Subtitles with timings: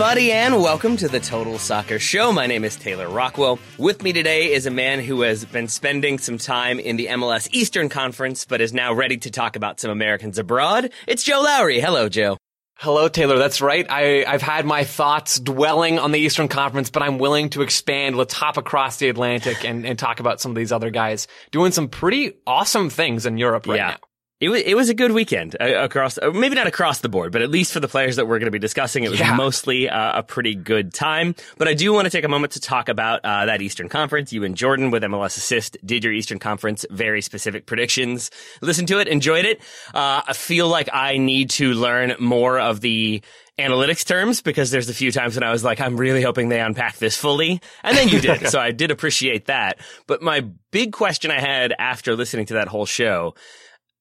[0.00, 2.32] Everybody, and welcome to the Total Soccer Show.
[2.32, 3.58] My name is Taylor Rockwell.
[3.76, 7.50] With me today is a man who has been spending some time in the MLS
[7.52, 10.90] Eastern Conference, but is now ready to talk about some Americans abroad.
[11.06, 11.80] It's Joe Lowry.
[11.80, 12.38] Hello, Joe.
[12.76, 13.36] Hello, Taylor.
[13.36, 13.84] That's right.
[13.90, 18.16] I, I've had my thoughts dwelling on the Eastern Conference, but I'm willing to expand.
[18.16, 21.72] Let's hop across the Atlantic and, and talk about some of these other guys doing
[21.72, 23.88] some pretty awesome things in Europe right yeah.
[23.88, 24.09] now.
[24.40, 27.30] It was, it was a good weekend uh, across, uh, maybe not across the board,
[27.30, 29.34] but at least for the players that we're going to be discussing, it was Yeah.
[29.34, 31.34] mostly uh, a pretty good time.
[31.58, 34.32] But I do want to take a moment to talk about uh, that Eastern Conference.
[34.32, 38.30] You and Jordan with MLS Assist did your Eastern Conference very specific predictions.
[38.62, 39.60] Listen to it, enjoyed it.
[39.92, 43.20] Uh, I feel like I need to learn more of the
[43.58, 46.60] analytics terms because there's a few times when I was like, I'm really hoping they
[46.60, 47.60] unpack this fully.
[47.82, 48.48] And then you did.
[48.48, 49.78] so I did appreciate that.
[50.06, 50.40] But my
[50.70, 53.34] big question I had after listening to that whole show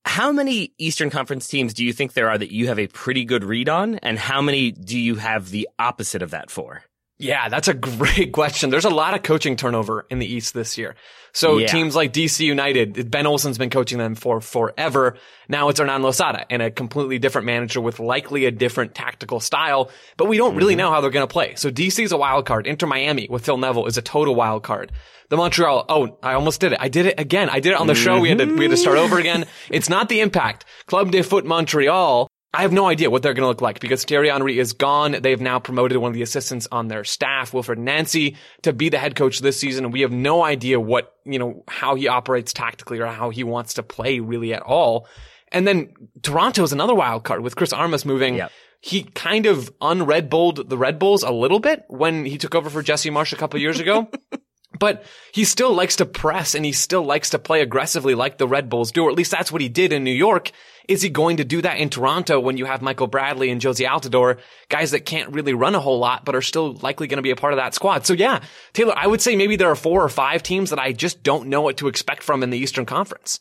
[0.10, 3.24] how many Eastern Conference teams do you think there are that you have a pretty
[3.26, 4.00] good read on?
[4.00, 6.84] And how many do you have the opposite of that for?
[7.20, 8.70] Yeah, that's a great question.
[8.70, 10.96] There's a lot of coaching turnover in the East this year.
[11.34, 11.68] So Yeah.
[11.68, 15.16] teams like DC United, Ben Olsen's been coaching them for forever.
[15.48, 19.92] Now it's Hernan Losada and a completely different manager with likely a different tactical style,
[20.18, 20.80] but we don't really mm-hmm.
[20.80, 21.54] know how they're going to play.
[21.56, 22.66] So DC is a wild card.
[22.66, 24.92] Inter Miami with Phil Neville is a total wild card.
[25.30, 26.80] The Montreal, oh, I almost did it.
[26.82, 27.50] I did it again.
[27.50, 28.20] I did it on the show.
[28.20, 29.20] We had to, we had to start over mm-hmm.
[29.20, 29.46] again.
[29.70, 30.66] It's not the impact.
[30.88, 34.04] Club de Foot Montreal I have no idea what they're going to look like because
[34.04, 35.18] Thierry Henry is gone.
[35.22, 38.98] They've now promoted one of the assistants on their staff, Wilfried Nancy, to be the
[38.98, 39.86] head coach this season.
[39.86, 43.44] And we have no idea what, you know, how he operates tactically or how he
[43.44, 45.08] wants to play really at all.
[45.52, 45.94] And then
[46.24, 48.36] Toronto is another wild card with Chris Armas moving.
[48.36, 48.52] Yep.
[48.82, 52.70] He kind of unred bulled the Red Bulls a little bit when he took over
[52.70, 54.10] for Jesse Marsch a couple years ago.
[54.80, 55.04] But
[55.34, 58.70] he still likes to press and he still likes to play aggressively like the Red
[58.70, 60.52] Bulls do, or at least that's what he did in New York.
[60.88, 63.88] Is he going to do that in Toronto when you have Michael Bradley and Jozy
[63.88, 67.22] Altidore, guys that can't really run a whole lot, but are still likely going to
[67.24, 68.08] be a part of that squad?
[68.08, 68.42] So yeah,
[68.74, 71.50] Taylor, I would say maybe there are four or five teams that I just don't
[71.50, 73.40] know what to expect from in the Eastern Conference.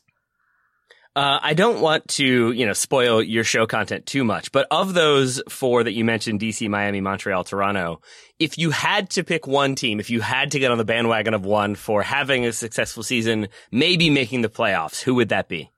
[1.16, 4.94] Uh, I don't want to, you know, spoil your show content too much, but of
[4.94, 8.00] those four that you mentioned, DC, Miami, Montreal, Toronto,
[8.38, 11.34] if you had to pick one team, if you had to get on the bandwagon
[11.34, 15.70] of one for having a successful season, maybe making the playoffs, who would that be?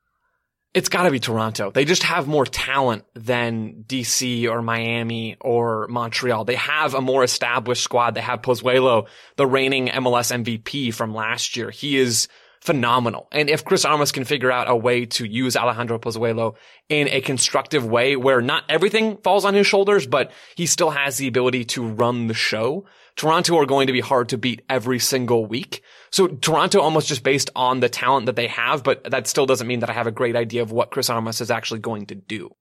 [0.72, 1.72] It's got to be Toronto.
[1.72, 6.44] They just have more talent than DC or Miami or Montreal.
[6.44, 8.14] They have a more established squad.
[8.14, 11.70] They have Pozuelo, the reigning MLS MVP from last year.
[11.70, 12.28] He is
[12.60, 13.26] phenomenal.
[13.32, 16.57] And if Chris Armas can figure out a way to use Alejandro Pozuelo
[16.89, 21.16] in a constructive way where not everything falls on his shoulders, but he still has
[21.16, 22.84] the ability to run the show,
[23.16, 25.83] Toronto are going to be hard to beat every single week.
[26.10, 29.66] So Toronto almost just based on the talent that they have, but that still doesn't
[29.66, 32.15] mean that I have a great idea of what Chris Armas is actually going to
[32.15, 32.54] do.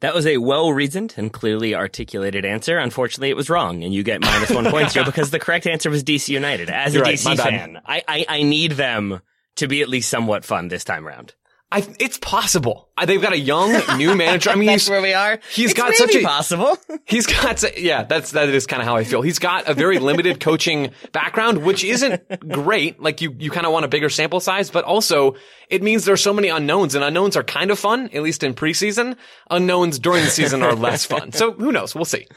[0.00, 2.76] That was a well reasoned and clearly articulated answer.
[2.78, 5.88] Unfortunately, it was wrong, and you get minus one point here because the correct answer
[5.88, 6.68] was DC United.
[6.68, 9.22] As a You're right, DC fan, I, I, I need them
[9.56, 11.34] to be at least somewhat fun this time around.
[11.74, 12.88] I, it's possible.
[13.04, 14.50] They've got a young new manager.
[14.50, 15.40] I mean, that's he's, where we are.
[15.50, 16.78] He's it's got such a possible.
[17.04, 18.04] he's got yeah.
[18.04, 19.22] That's that is kind of how I feel.
[19.22, 23.00] He's got a very limited coaching background, which isn't great.
[23.00, 25.34] Like you, you kind of want a bigger sample size, but also
[25.68, 28.54] it means there's so many unknowns, and unknowns are kind of fun, at least in
[28.54, 29.16] preseason.
[29.50, 31.32] Unknowns during the season are less fun.
[31.32, 31.92] So who knows?
[31.92, 32.28] We'll see.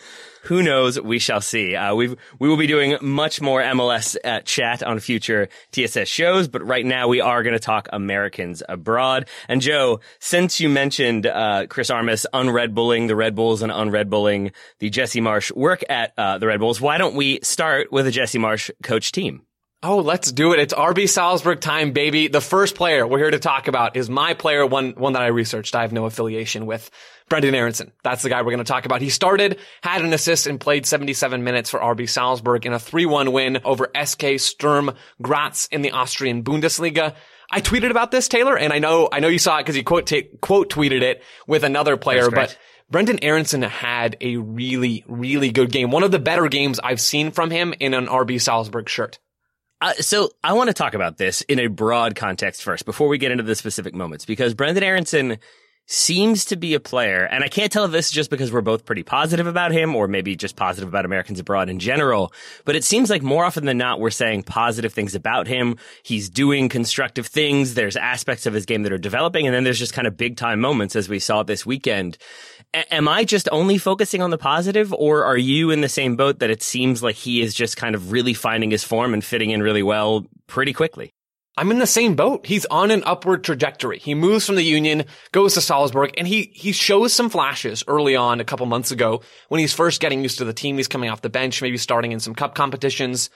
[0.48, 0.98] Who knows?
[0.98, 1.76] We shall see.
[1.76, 6.48] Uh, we we will be doing much more MLS uh, chat on future TSS shows,
[6.48, 9.28] but right now we are going to talk Americans abroad.
[9.50, 14.10] And Joe, since you mentioned uh, Chris Armas unred bulling the Red Bulls and unred
[14.10, 18.08] bulling the Jesse Marsch work at uh, the Red Bulls, why don't we start with
[18.08, 19.47] a Jesse Marsch coach team?
[19.84, 20.60] Oh, let's do it.
[20.60, 22.28] It's RB Salzburg time, baby.
[22.28, 25.28] The first player we're here to talk about is my player, one, one that I
[25.28, 25.76] researched.
[25.76, 26.90] I have no affiliation with.
[27.30, 27.92] Brendan Aaronson.
[28.04, 29.02] That's the guy we're going to talk about.
[29.02, 33.34] He started, had an assist, and played 77 minutes for RB Salzburg in a 3-1
[33.34, 34.92] win over SK Sturm
[35.22, 37.16] Graz in the Austrian Bundesliga.
[37.52, 39.84] I tweeted about this, Taylor, and I know, I know you saw it because you
[39.84, 42.58] quote, t- quote tweeted it with another player, but
[42.90, 45.92] Brendan Aaronson had a really, really good game.
[45.92, 49.20] One of the better games I've seen from him in an RB Salzburg shirt.
[49.80, 53.18] Uh, so I want to talk about this in a broad context first before we
[53.18, 55.38] get into the specific moments because Brendan Aaronson
[55.88, 58.62] seems to be a player, and I can't tell if this is just because we're
[58.62, 62.34] both pretty positive about him or maybe just positive about Americans abroad in general,
[62.66, 65.78] but it seems like more often than not, we're saying positive things about him.
[66.04, 67.74] He's doing constructive things.
[67.74, 70.36] There's aspects of his game that are developing, and then there's just kind of big
[70.36, 72.18] time moments as we saw this weekend.
[72.74, 76.18] A- am I just only focusing on the positive, or are you in the same
[76.18, 79.24] boat that it seems like he is just kind of really finding his form and
[79.24, 81.14] fitting in really well pretty quickly?
[81.58, 82.46] I'm in the same boat.
[82.46, 83.98] He's on an upward trajectory.
[83.98, 88.16] He moves from the Union, goes to Salzburg, and he, he shows some flashes early
[88.16, 90.78] on a couple months ago when he's first getting used to the team.
[90.78, 93.32] He's coming off the bench, maybe starting in some cup competitions.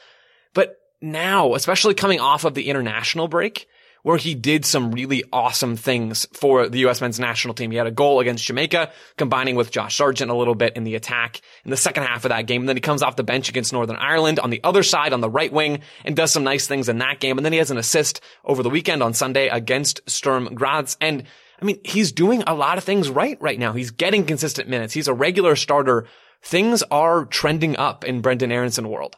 [0.53, 3.68] But now, especially coming off of the international break,
[4.03, 7.01] where he did some really awesome things for the U.S.
[7.01, 7.71] men's national team.
[7.71, 10.95] He had a goal against Jamaica, combining with Josh Sargent a little bit in the
[10.95, 12.62] attack in the second half of that game.
[12.62, 15.21] And then he comes off the bench against Northern Ireland on the other side on
[15.21, 17.38] the right wing and does some nice things in that game.
[17.38, 20.97] And then he has an assist over the weekend on Sunday against Sturm Graz.
[21.00, 21.24] And
[21.62, 23.74] I mean, he's doing a lot of things right right now.
[23.74, 24.94] He's getting consistent minutes.
[24.94, 26.07] He's a regular starter.
[26.42, 29.15] Things are trending up in Brendan Aaronson world.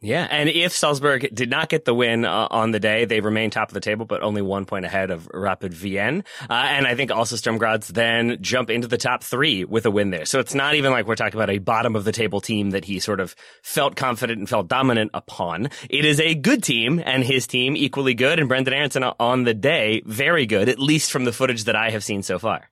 [0.00, 3.50] Yeah, and if Salzburg did not get the win uh, on the day, they remain
[3.50, 6.22] top of the table, but only one point ahead of Rapid Vienna.
[6.48, 9.90] Uh, and I think also Sturm Graz then jump into the top three with a
[9.90, 10.24] win there.
[10.24, 12.84] So it's not even like we're talking about a bottom of the table team that
[12.84, 13.34] he sort of
[13.64, 15.70] felt confident and felt dominant upon.
[15.90, 19.54] It is a good team, and his team equally good, and Brendan Aaronson on the
[19.54, 22.70] day very good, at least from the footage that I have seen so far.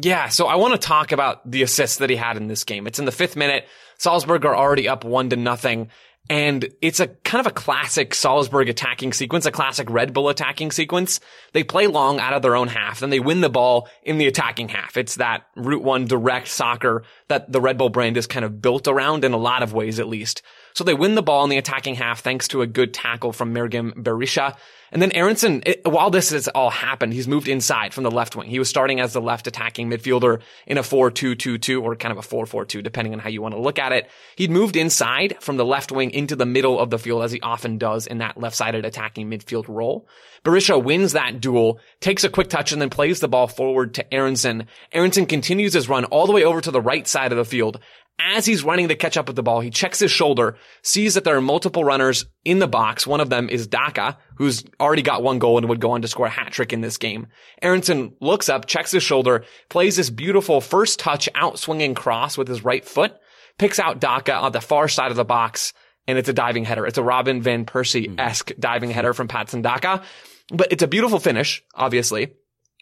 [0.00, 2.86] Yeah, so I want to talk about the assists that he had in this game.
[2.86, 3.66] It's in the fifth minute.
[3.98, 5.90] Salzburg are already up one to nothing.
[6.30, 10.70] And it's a kind of a classic Salzburg attacking sequence, a classic Red Bull attacking
[10.70, 11.20] sequence.
[11.52, 14.28] They play long out of their own half, then they win the ball in the
[14.28, 14.96] attacking half.
[14.96, 18.86] It's that Route 1 direct soccer that the Red Bull brand is kind of built
[18.86, 20.42] around in a lot of ways, at least.
[20.74, 23.54] So they win the ball in the attacking half thanks to a good tackle from
[23.54, 24.56] Mergim Berisha.
[24.92, 28.36] And then Aaronson, it, while this has all happened, he's moved inside from the left
[28.36, 28.50] wing.
[28.50, 32.28] He was starting as the left attacking midfielder in a 4-2-2-2 or kind of a
[32.28, 34.10] 4-4-2, depending on how you want to look at it.
[34.36, 37.40] He'd moved inside from the left wing into the middle of the field as he
[37.40, 40.06] often does in that left-sided attacking midfield role.
[40.44, 44.12] Berisha wins that duel, takes a quick touch and then plays the ball forward to
[44.14, 44.66] Aaronson.
[44.92, 47.80] Aaronson continues his run all the way over to the right side of the field
[48.30, 51.24] as he's running to catch up with the ball, he checks his shoulder, sees that
[51.24, 53.06] there are multiple runners in the box.
[53.06, 56.08] One of them is Daka, who's already got one goal and would go on to
[56.08, 57.26] score a hat trick in this game.
[57.60, 62.48] Aaronson looks up, checks his shoulder, plays this beautiful first touch out swinging cross with
[62.48, 63.14] his right foot,
[63.58, 65.72] picks out Daka on the far side of the box,
[66.06, 66.86] and it's a diving header.
[66.86, 68.60] It's a Robin Van Persie-esque mm-hmm.
[68.60, 70.02] diving header from Patson Daka.
[70.52, 72.32] But it's a beautiful finish, obviously.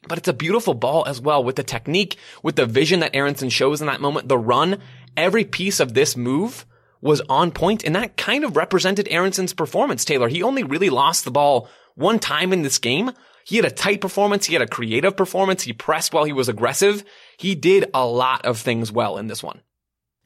[0.09, 3.51] But it's a beautiful ball as well with the technique, with the vision that Aaronson
[3.51, 4.81] shows in that moment, the run,
[5.17, 6.67] every piece of this move
[7.01, 10.29] was on point, and that kind of represented Aaronson's performance, Taylor.
[10.29, 13.13] He only really lost the ball one time in this game.
[13.45, 14.47] He had a tight performance.
[14.47, 15.63] He had a creative performance.
[15.63, 17.05] He pressed while he was aggressive.
[17.39, 19.63] He did a lot of things well in this one.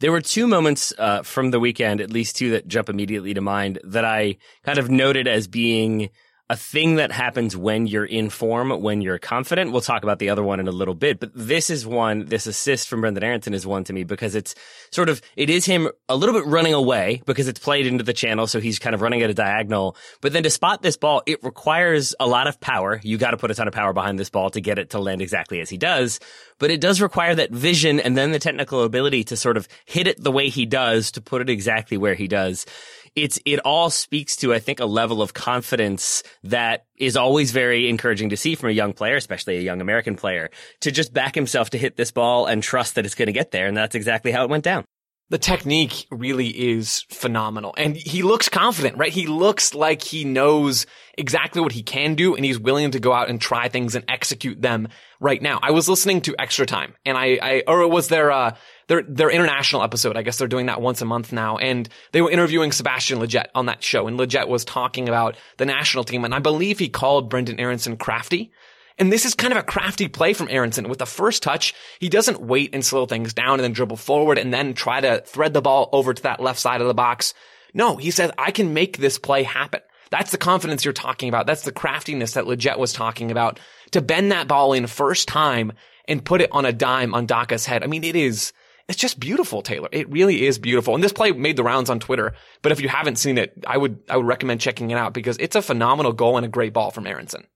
[0.00, 3.40] There were two moments uh, from the weekend, at least two that jump immediately to
[3.40, 6.10] mind, that I kind of noted as being
[6.50, 9.72] a thing that happens when you're in form, when you're confident.
[9.72, 12.46] We'll talk about the other one in a little bit, but this is one, this
[12.46, 14.54] assist from Brendan Aaronson is one to me because it's
[14.90, 18.12] sort of, it is him a little bit running away because it's played into the
[18.12, 18.46] channel.
[18.46, 19.96] So he's kind of running at a diagonal.
[20.20, 23.00] But then to spot this ball, it requires a lot of power.
[23.02, 24.98] You got to put a ton of power behind this ball to get it to
[24.98, 26.20] land exactly as he does.
[26.58, 30.06] But it does require that vision and then the technical ability to sort of hit
[30.06, 32.66] it the way he does to put it exactly where he does
[33.16, 37.88] it's, it all speaks to, I think, a level of confidence that is always very
[37.88, 41.34] encouraging to see from a young player, especially a young American player, to just back
[41.34, 43.66] himself to hit this ball and trust that it's going to get there.
[43.66, 44.84] And that's exactly how it went down
[45.30, 47.74] the technique really is phenomenal.
[47.78, 49.12] And he looks confident, right?
[49.12, 53.12] He looks like he knows exactly what he can do and he's willing to go
[53.12, 54.88] out and try things and execute them
[55.20, 55.58] right now.
[55.62, 58.54] I was listening to Extra Time and I, I or was there, uh,
[58.86, 60.16] their, their international episode.
[60.16, 61.58] I guess they're doing that once a month now.
[61.58, 65.66] And they were interviewing Sebastian Lletget on that show and Lletget was talking about the
[65.66, 66.24] national team.
[66.24, 68.52] And I believe he called Brendan Aaronson crafty.
[68.96, 70.88] And this is kind of a crafty play from Aaronson.
[70.88, 74.38] With the first touch, he doesn't wait and slow things down and then dribble forward
[74.38, 77.34] and then try to thread the ball over to that left side of the box.
[77.72, 79.80] No, he says, I can make this play happen.
[80.10, 81.46] That's the confidence you're talking about.
[81.46, 83.58] That's the craftiness that Lletget was talking about
[83.90, 85.72] to bend that ball in first time
[86.06, 87.82] and put it on a dime on Daka's head.
[87.82, 88.52] I mean, it is,
[88.88, 89.88] it's just beautiful, Taylor.
[89.92, 90.94] It really is beautiful.
[90.94, 92.34] And this play made the rounds on Twitter.
[92.62, 95.36] But if you haven't seen it, I would, I would recommend checking it out because
[95.38, 97.46] it's a phenomenal goal and a great ball from Aaronson.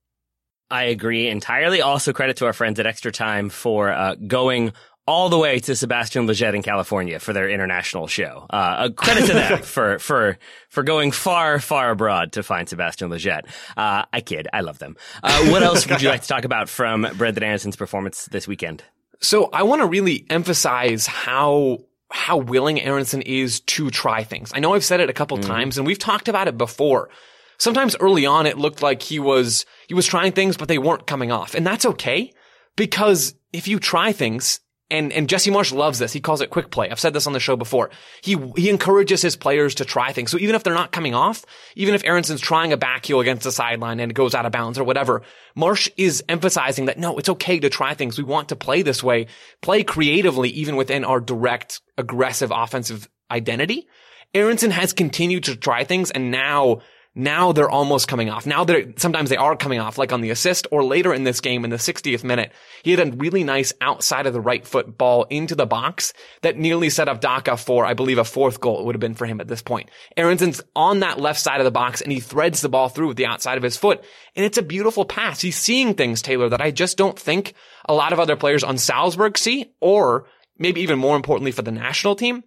[0.70, 1.80] I agree entirely.
[1.80, 4.72] Also, credit to our friends at Extra Time for uh, going
[5.06, 8.46] all the way to Sebastian Lletget in California for their international show.
[8.50, 13.46] Uh, credit to them for for for going far far abroad to find Sebastian Lletget.
[13.74, 14.96] Uh, I kid, I love them.
[15.22, 18.84] Uh, what else would you like to talk about from Brendan Aaronson's performance this weekend?
[19.20, 21.78] So I want to really emphasize how
[22.10, 24.50] how willing Aaronson is to try things.
[24.54, 25.44] I know I've said it a couple mm.
[25.46, 27.10] times, and we've talked about it before
[27.58, 31.06] sometimes early on it looked like he was, he was trying things, but they weren't
[31.06, 31.54] coming off.
[31.54, 32.32] And that's okay
[32.76, 34.60] because if you try things,
[34.90, 36.12] and, and Jesse Marsch loves this.
[36.12, 36.88] He calls it quick play.
[36.90, 37.90] I've said this on the show before.
[38.22, 40.30] He, he encourages his players to try things.
[40.30, 41.44] So even if they're not coming off,
[41.76, 44.52] even if Aaronson's trying a back heel against the sideline and it goes out of
[44.52, 45.22] bounds or whatever,
[45.56, 48.16] Marsch is emphasizing that no, it's okay to try things.
[48.16, 49.26] We want to play this way,
[49.60, 53.88] play creatively, even within our direct, aggressive offensive identity.
[54.34, 56.80] Aaronson has continued to try things and now
[57.18, 58.46] now they're almost coming off.
[58.46, 61.40] Now they're, sometimes they are coming off, like on the assist or later in this
[61.40, 62.52] game in the 60th minute.
[62.84, 66.56] He had a really nice outside of the right foot ball into the box that
[66.56, 68.78] nearly set up Daka for, I believe, a fourth goal.
[68.78, 69.90] It would have been for him at this point.
[70.16, 73.16] Aaronson's on that left side of the box and he threads the ball through with
[73.16, 74.04] the outside of his foot.
[74.36, 75.40] And it's a beautiful pass.
[75.40, 77.54] He's seeing things, Taylor, that I just don't think
[77.88, 81.72] a lot of other players on Salzburg see or maybe even more importantly for the
[81.72, 82.44] national team.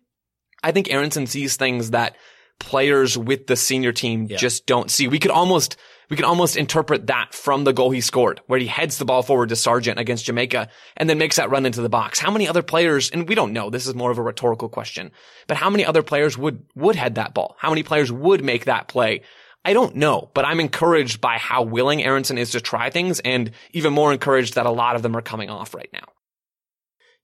[0.63, 2.15] I think Aaronson sees things that
[2.65, 4.37] players with the senior team yeah.
[4.37, 5.07] just don't see.
[5.07, 5.77] We could almost,
[6.09, 9.23] we could almost interpret that from the goal he scored, where he heads the ball
[9.23, 12.19] forward to Sargent against Jamaica and then makes that run into the box.
[12.19, 15.11] How many other players, and we don't know, this is more of a rhetorical question,
[15.47, 17.55] but how many other players would, would head that ball?
[17.59, 19.21] How many players would make that play?
[19.63, 23.51] I don't know, but I'm encouraged by how willing Aaronson is to try things and
[23.71, 26.05] even more encouraged that a lot of them are coming off right now.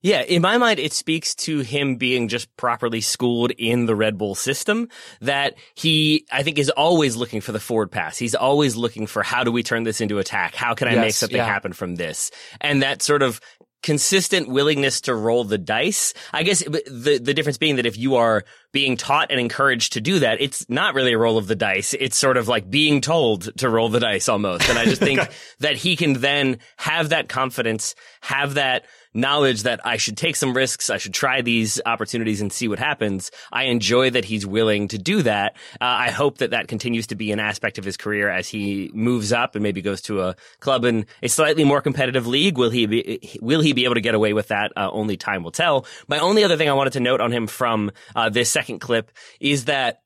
[0.00, 4.16] Yeah, in my mind, it speaks to him being just properly schooled in the Red
[4.16, 4.88] Bull system
[5.20, 8.16] that he, I think, is always looking for the forward pass.
[8.16, 10.54] He's always looking for how do we turn this into attack?
[10.54, 11.46] How can I yes, make something yeah.
[11.46, 12.30] happen from this?
[12.60, 13.40] And that sort of
[13.82, 16.14] consistent willingness to roll the dice.
[16.32, 20.00] I guess the the difference being that if you are being taught and encouraged to
[20.00, 21.94] do that, it's not really a roll of the dice.
[21.98, 24.68] It's sort of like being told to roll the dice almost.
[24.68, 25.20] And I just think
[25.60, 28.84] that he can then have that confidence, have that
[29.14, 30.90] knowledge that I should take some risks.
[30.90, 33.30] I should try these opportunities and see what happens.
[33.52, 35.56] I enjoy that he's willing to do that.
[35.80, 38.90] Uh, I hope that that continues to be an aspect of his career as he
[38.94, 42.58] moves up and maybe goes to a club in a slightly more competitive league.
[42.58, 44.72] Will he be, will he be able to get away with that?
[44.76, 45.86] Uh, only time will tell.
[46.06, 49.10] My only other thing I wanted to note on him from uh, this second clip
[49.40, 50.02] is that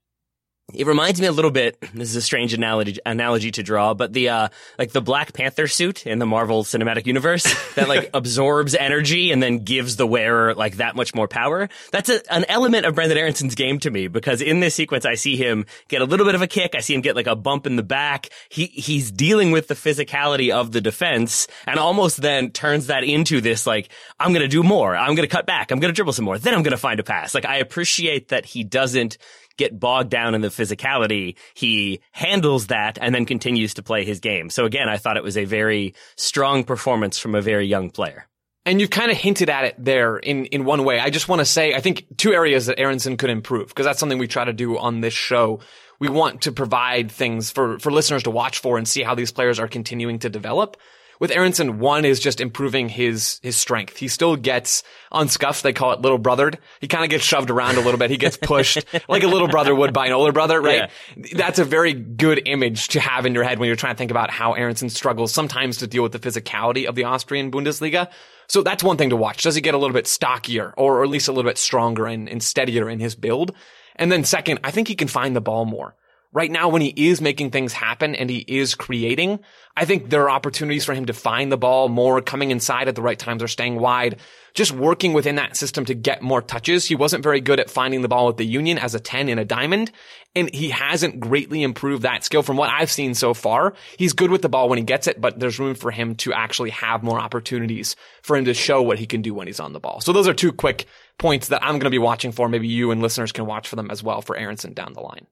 [0.75, 1.78] it reminds me a little bit.
[1.92, 5.66] This is a strange analogy analogy to draw, but the uh, like the Black Panther
[5.66, 10.54] suit in the Marvel Cinematic Universe that like absorbs energy and then gives the wearer
[10.54, 11.69] like that much more power.
[11.90, 15.14] That's a, an element of Brendan Aaronson's game to me because in this sequence I
[15.14, 16.75] see him get a little bit of a kick.
[16.75, 18.31] I see him get like a bump in the back.
[18.49, 23.42] He he's dealing with the physicality of the defense and almost then turns that into
[23.42, 24.97] this like I'm gonna do more.
[24.97, 25.71] I'm gonna cut back.
[25.71, 26.38] I'm gonna dribble some more.
[26.38, 27.35] Then I'm gonna find a pass.
[27.35, 29.19] Like I appreciate that he doesn't
[29.56, 34.21] get bogged down in the physicality, he handles that and then continues to play his
[34.21, 34.50] game.
[34.50, 38.26] So again, I thought it was a very strong performance from a very young player.
[38.64, 41.00] And you've kind of hinted at it there in, in one way.
[41.00, 43.99] I just want to say, I think two areas that Aaronson could improve, because that's
[43.99, 45.61] something we try to do on this show.
[45.99, 49.32] We want to provide things for, for listeners to watch for and see how these
[49.32, 50.76] players are continuing to develop
[51.23, 53.97] with Aaronson, one is just improving his his strength.
[53.97, 55.62] He still gets unscuffed.
[55.62, 56.59] They call it little brothered.
[56.81, 58.11] He kind of gets shoved around a little bit.
[58.11, 60.91] He gets pushed like a little brother would by an older brother, right?
[61.17, 61.26] Yeah.
[61.37, 64.11] That's a very good image to have in your head when you're trying to think
[64.11, 68.11] about how Aaronson struggles sometimes to deal with the physicality of the Austrian Bundesliga.
[68.49, 69.45] So that's one thing to watch.
[69.45, 72.07] Does he get a little bit stockier or, or at least a little bit stronger
[72.07, 73.55] and, and steadier in his build?
[73.95, 75.95] And then second, I think he can find the ball more.
[76.34, 79.40] Right now, when he is making things happen and he is creating,
[79.76, 82.94] I think there are opportunities for him to find the ball more, coming inside at
[82.94, 84.18] the right times or staying wide,
[84.54, 86.86] just working within that system to get more touches.
[86.86, 89.38] He wasn't very good at finding the ball with the Union as a 10 in
[89.38, 89.90] a diamond,
[90.34, 93.74] and he hasn't greatly improved that skill from what I've seen so far.
[93.98, 96.32] He's good with the ball when he gets it, but there's room for him to
[96.32, 99.74] actually have more opportunities for him to show what he can do when he's on
[99.74, 100.00] the ball.
[100.00, 100.86] So those are two quick
[101.18, 102.48] points that I'm going to be watching for.
[102.48, 105.26] Maybe you and listeners can watch for them as well for Aaronson down the line.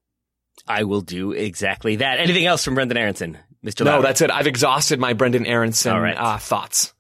[0.67, 2.21] I will do exactly that.
[2.21, 3.85] Anything else from Brendan Aaronson, Mr.
[3.85, 4.02] No, Lowry?
[4.02, 4.31] that's it.
[4.31, 5.47] I've exhausted my Brendan
[6.00, 6.17] right.
[6.17, 6.95] uh, thoughts.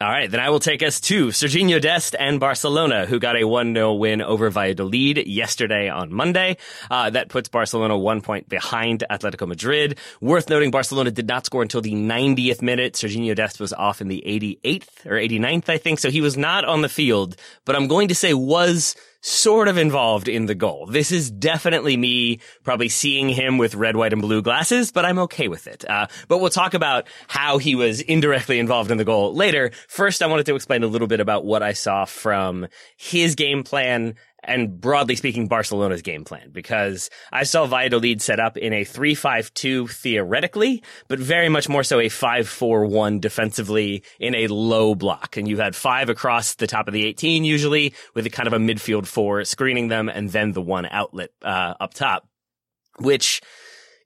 [0.00, 3.40] All right, then I will take us to Serginho Dest and Barcelona, who got a
[3.40, 6.56] 1-0 win over Valladolid yesterday on Monday.
[6.88, 9.98] Uh, that puts Barcelona one point behind Atletico Madrid.
[10.20, 12.94] Worth noting, Barcelona did not score until the 90th minute.
[12.94, 16.64] Serginho Dest was off in the 88th or 89th, I think, so he was not
[16.64, 20.86] on the field, but I'm going to say was sort of involved in the goal.
[20.86, 25.18] This is definitely me probably seeing him with red, white, and blue glasses, but I'm
[25.20, 25.88] okay with it.
[25.88, 29.72] Uh, but we'll talk about how he was indirectly involved in the goal later.
[29.88, 33.64] First, I wanted to explain a little bit about what I saw from his game
[33.64, 38.84] plan and broadly speaking, Barcelona's game plan, because I saw Valladolid set up in a
[38.84, 45.36] 3-5-2 theoretically, but very much more so a 5-4-1 defensively in a low block.
[45.36, 48.52] And you had five across the top of the 18 usually with a kind of
[48.52, 52.28] a midfield four screening them and then the one outlet, uh, up top,
[52.98, 53.40] which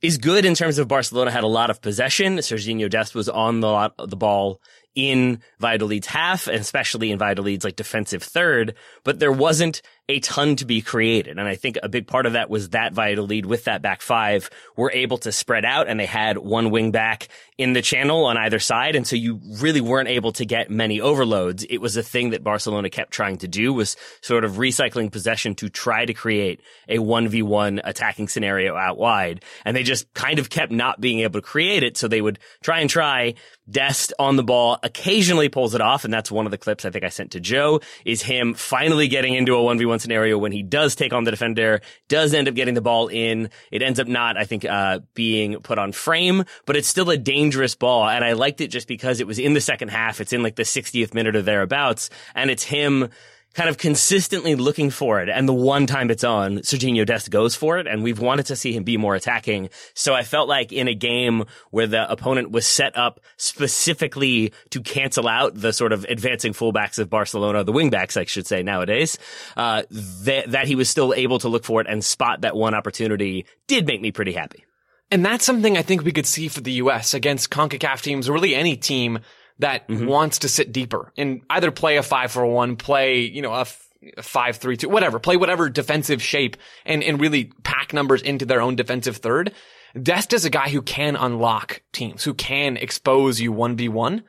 [0.02, 2.38] is good in terms of Barcelona had a lot of possession.
[2.38, 4.60] Serginho Dest was on the lot, the ball
[4.94, 8.74] in Valladolid's half, and especially in Valladolid's like defensive third,
[9.04, 9.80] but there wasn't
[10.12, 11.38] a ton to be created.
[11.38, 14.50] And I think a big part of that was that Valladolid with that back five
[14.76, 18.36] were able to spread out and they had one wing back in the channel on
[18.36, 18.94] either side.
[18.94, 21.64] And so you really weren't able to get many overloads.
[21.64, 25.54] It was a thing that Barcelona kept trying to do was sort of recycling possession
[25.56, 29.42] to try to create a 1v1 attacking scenario out wide.
[29.64, 31.96] And they just kind of kept not being able to create it.
[31.96, 33.34] So they would try and try.
[33.70, 36.04] Dest on the ball occasionally pulls it off.
[36.04, 39.08] And that's one of the clips I think I sent to Joe is him finally
[39.08, 42.54] getting into a 1v1 scenario when he does take on the defender, does end up
[42.54, 43.50] getting the ball in.
[43.70, 47.16] It ends up not, I think, uh, being put on frame, but it's still a
[47.16, 48.08] dangerous ball.
[48.08, 50.20] And I liked it just because it was in the second half.
[50.20, 52.10] It's in like the 60th minute or thereabouts.
[52.34, 53.08] And it's him
[53.54, 55.28] kind of consistently looking for it.
[55.28, 57.86] And the one time it's on, Serginho Dest goes for it.
[57.86, 59.70] And we've wanted to see him be more attacking.
[59.94, 64.80] So I felt like in a game where the opponent was set up specifically to
[64.80, 69.18] cancel out the sort of advancing fullbacks of Barcelona, the wingbacks, I should say nowadays,
[69.56, 72.74] uh, that, that he was still able to look for it and spot that one
[72.74, 74.64] opportunity did make me pretty happy.
[75.10, 77.12] And that's something I think we could see for the U.S.
[77.12, 79.18] against CONCACAF teams, or really any team
[79.62, 80.06] that mm-hmm.
[80.06, 83.62] wants to sit deeper and either play a five for one, play, you know, a,
[83.62, 83.88] f-
[84.20, 88.60] five, three, two, whatever, play whatever defensive shape and, and really pack numbers into their
[88.60, 89.52] own defensive third.
[90.00, 94.22] Dest is a guy who can unlock teams, who can expose you 1v1.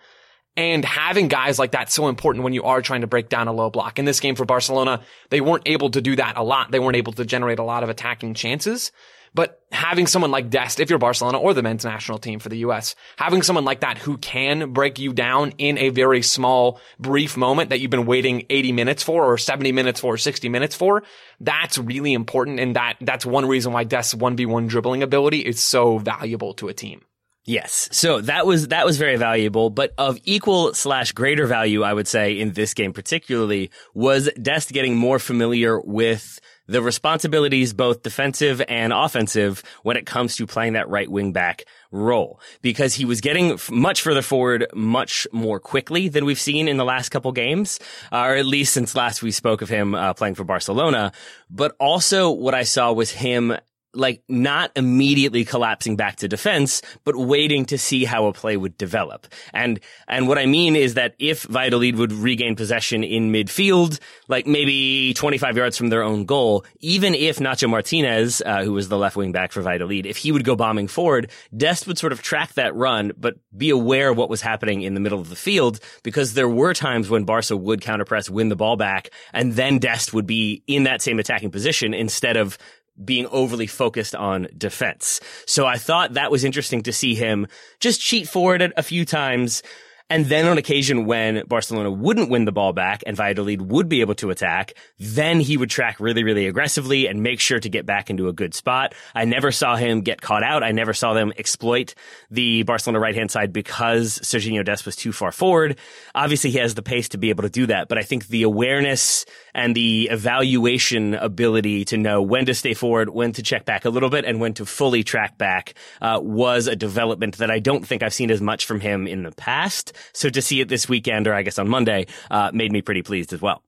[0.56, 3.54] And having guys like that so important when you are trying to break down a
[3.54, 3.98] low block.
[3.98, 6.70] In this game for Barcelona, they weren't able to do that a lot.
[6.70, 8.92] They weren't able to generate a lot of attacking chances.
[9.34, 12.60] But having someone like Dest, if you're Barcelona or the men's national team for the
[12.60, 17.36] U.S., having someone like that who can break you down in a very small, brief
[17.36, 20.76] moment that you've been waiting 80 minutes for or 70 minutes for or 60 minutes
[20.76, 21.04] for,
[21.40, 22.60] that's really important.
[22.60, 26.74] And that, that's one reason why Dest's 1v1 dribbling ability is so valuable to a
[26.74, 27.02] team.
[27.46, 27.90] Yes.
[27.92, 32.08] So that was, that was very valuable, but of equal slash greater value, I would
[32.08, 36.40] say in this game particularly was Dest getting more familiar with
[36.74, 41.66] the responsibilities, both defensive and offensive, when it comes to playing that right wing back
[41.92, 46.78] role because he was getting much further forward much more quickly than we've seen in
[46.78, 47.80] the last couple games,
[48.12, 51.12] uh, or at least since last we spoke of him uh, playing for Barcelona.
[51.48, 53.56] But also what I saw was him
[53.94, 58.78] like not immediately collapsing back to defense, but waiting to see how a play would
[58.78, 59.28] develop.
[59.54, 64.48] And, and what I mean is that if Valladolid would regain possession in midfield, like
[64.48, 68.98] maybe 25 yards from their own goal, even if Nacho Martinez, uh, who was the
[68.98, 72.22] left wing back for Valladolid, if he would go bombing forward, Dest would sort of
[72.22, 75.36] track that run, but be aware of what was happening in the middle of the
[75.36, 79.80] field because there were times when Barca would counterpress, win the ball back, and then
[79.80, 82.58] Dest would be in that same attacking position instead of
[83.04, 85.20] being overly focused on defense.
[85.46, 87.48] So I thought that was interesting to see him
[87.80, 89.64] just cheat forward a few times.
[90.10, 94.02] And then on occasion when Barcelona wouldn't win the ball back and Valladolid would be
[94.02, 97.86] able to attack, then he would track really, really aggressively and make sure to get
[97.86, 98.94] back into a good spot.
[99.16, 100.62] I never saw him get caught out.
[100.62, 101.96] I never saw them exploit
[102.30, 105.80] the Barcelona right hand side because Serginho Dest was too far forward.
[106.14, 108.44] Obviously he has the pace to be able to do that, but I think the
[108.44, 113.86] awareness and the evaluation ability to know when to stay forward, when to check back
[113.86, 117.60] a little bit, and when to fully track back uh, was a development that I
[117.60, 119.94] don't think I've seen as much from him in the past.
[120.14, 123.02] So to see it this weekend, or I guess on Monday, uh, made me pretty
[123.02, 123.64] pleased as well.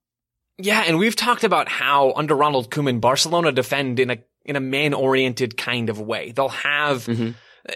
[0.58, 4.62] Yeah, and we've talked about how under Ronald Koeman, Barcelona defend in a in a
[4.62, 6.32] man oriented kind of way.
[6.32, 7.06] They'll have.
[7.06, 7.32] Mm-hmm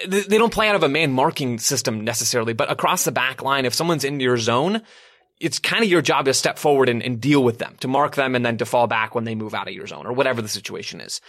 [0.07, 3.65] they don't play out of a man marking system necessarily, but across the back line,
[3.65, 4.83] if someone's in your zone,
[5.39, 8.15] it's kind of your job to step forward and, and, deal with them, to mark
[8.15, 10.41] them and then to fall back when they move out of your zone or whatever
[10.41, 11.21] the situation is.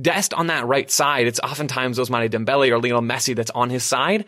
[0.00, 3.84] Dest on that right side, it's oftentimes Ousmane Dembele or Lionel Messi that's on his
[3.84, 4.24] side.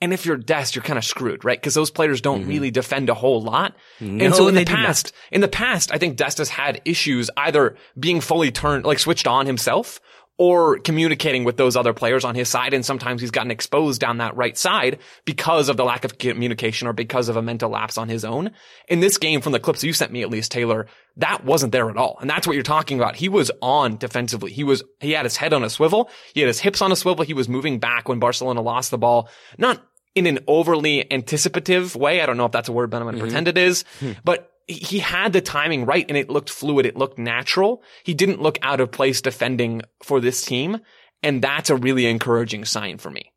[0.00, 1.58] And if you're Dest, you're kind of screwed, right?
[1.58, 2.50] Because those players don't mm-hmm.
[2.50, 3.74] really defend a whole lot.
[4.00, 7.30] No, and so in the past, in the past, I think Dest has had issues
[7.36, 10.00] either being fully turned, like switched on himself
[10.36, 12.74] or communicating with those other players on his side.
[12.74, 16.88] And sometimes he's gotten exposed down that right side because of the lack of communication
[16.88, 18.50] or because of a mental lapse on his own.
[18.88, 20.86] In this game, from the clips you sent me, at least, Taylor,
[21.18, 22.18] that wasn't there at all.
[22.20, 23.14] And that's what you're talking about.
[23.14, 24.52] He was on defensively.
[24.52, 26.10] He was, he had his head on a swivel.
[26.32, 27.24] He had his hips on a swivel.
[27.24, 29.28] He was moving back when Barcelona lost the ball.
[29.56, 29.80] Not
[30.16, 32.20] in an overly anticipative way.
[32.20, 33.28] I don't know if that's a word, but I'm going to mm-hmm.
[33.28, 33.84] pretend it is.
[34.00, 34.12] Hmm.
[34.24, 36.86] But he had the timing right and it looked fluid.
[36.86, 37.82] It looked natural.
[38.02, 40.80] He didn't look out of place defending for this team.
[41.22, 43.33] And that's a really encouraging sign for me.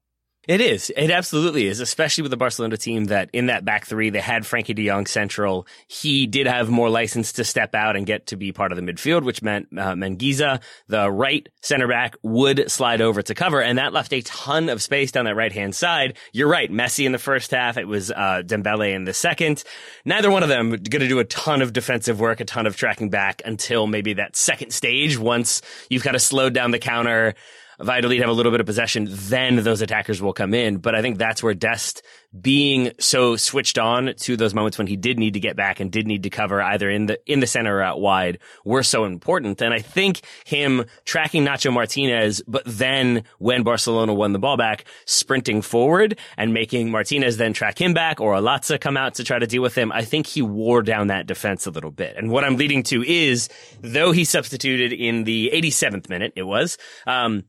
[0.47, 0.89] It is.
[0.95, 4.43] It absolutely is, especially with the Barcelona team that in that back three, they had
[4.43, 5.67] Frenkie de Jong central.
[5.89, 8.81] He did have more license to step out and get to be part of the
[8.81, 13.61] midfield, which meant uh, Mingueza, the right center back, would slide over to cover.
[13.61, 16.15] And that left a ton of space down that right hand side.
[16.31, 16.71] You're right.
[16.71, 17.75] Messi in the first half.
[17.75, 19.65] It was, uh, Dembele in the second.
[20.05, 22.77] Neither one of them going to do a ton of defensive work, a ton of
[22.77, 27.35] tracking back until maybe that second stage once you've kind of slowed down the counter
[27.79, 30.77] Valladolid have a little bit of possession, then those attackers will come in.
[30.77, 32.01] But I think that's where Dest
[32.39, 35.91] being so switched on to those moments when he did need to get back and
[35.91, 39.05] did need to cover either in the in the center or out wide were so
[39.05, 39.61] important.
[39.61, 44.85] And I think him tracking Nacho Martinez, but then when Barcelona won the ball back,
[45.05, 49.39] sprinting forward and making Martinez then track him back or Olaza come out to try
[49.39, 52.15] to deal with him, I think he wore down that defense a little bit.
[52.17, 53.49] And what I'm leading to is,
[53.81, 57.43] though he substituted in the 87th minute, it was, um,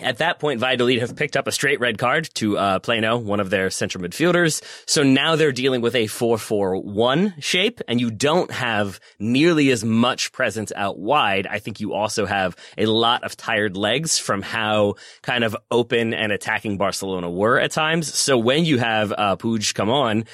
[0.00, 3.40] at that point, Valladolid have picked up a straight red card to uh, Plano, one
[3.40, 4.62] of their central midfielders.
[4.86, 10.32] So now they're dealing with a 4-4-1 shape, and you don't have nearly as much
[10.32, 11.46] presence out wide.
[11.46, 16.12] I think you also have a lot of tired legs from how kind of open
[16.12, 18.12] and attacking Barcelona were at times.
[18.12, 20.24] So when you have uh, Puig come on,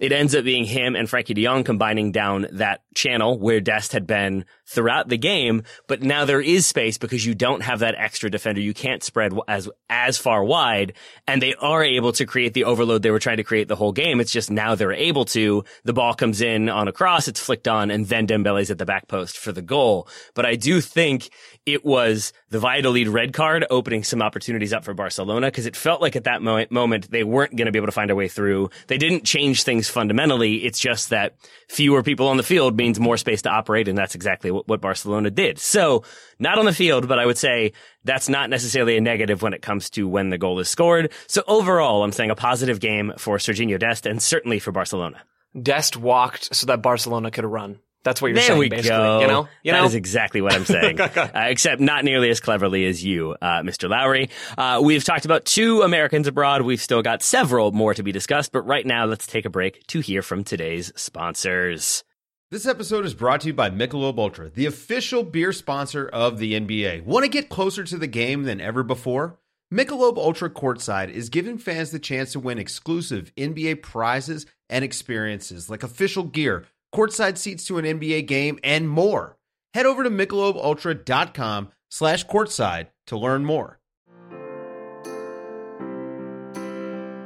[0.00, 3.92] it ends up being him and Frenkie de Jong combining down that channel where Dest
[3.92, 5.64] had been throughout the game.
[5.88, 8.60] But now there is space because you don't have that extra defender.
[8.60, 10.94] You can't spread as, as far wide
[11.26, 13.92] and they are able to create the overload they were trying to create the whole
[13.92, 14.20] game.
[14.20, 15.64] It's just now they're able to.
[15.84, 18.86] The ball comes in on a cross, it's flicked on and then Dembele's at the
[18.86, 20.08] back post for the goal.
[20.34, 21.30] But I do think
[21.72, 26.00] it was the Valladolid red card opening some opportunities up for Barcelona because it felt
[26.00, 28.28] like at that moment, moment they weren't going to be able to find a way
[28.28, 28.70] through.
[28.86, 30.64] They didn't change things fundamentally.
[30.64, 31.36] It's just that
[31.68, 34.80] fewer people on the field means more space to operate, and that's exactly what, what
[34.80, 35.58] Barcelona did.
[35.58, 36.04] So
[36.38, 37.72] not on the field, but I would say
[38.04, 41.12] that's not necessarily a negative when it comes to when the goal is scored.
[41.26, 45.22] So overall, I'm saying a positive game for Serginho Dest and certainly for Barcelona.
[45.60, 47.80] Dest walked so that Barcelona could run.
[48.02, 48.90] That's what you're there saying, we basically.
[48.90, 49.20] Go.
[49.20, 49.86] You know, you that know?
[49.86, 53.90] is exactly what I'm saying, uh, except not nearly as cleverly as you, uh, Mr.
[53.90, 54.30] Lowry.
[54.56, 56.62] Uh, we've talked about two Americans abroad.
[56.62, 59.86] We've still got several more to be discussed, but right now, let's take a break
[59.88, 62.02] to hear from today's sponsors.
[62.50, 66.54] This episode is brought to you by Michelob Ultra, the official beer sponsor of the
[66.54, 67.04] NBA.
[67.04, 69.38] Want to get closer to the game than ever before?
[69.72, 75.70] Michelob Ultra Courtside is giving fans the chance to win exclusive NBA prizes and experiences
[75.70, 79.36] like official gear courtside seats to an NBA game, and more.
[79.74, 83.78] Head over to MichelobUltra.com slash courtside to learn more.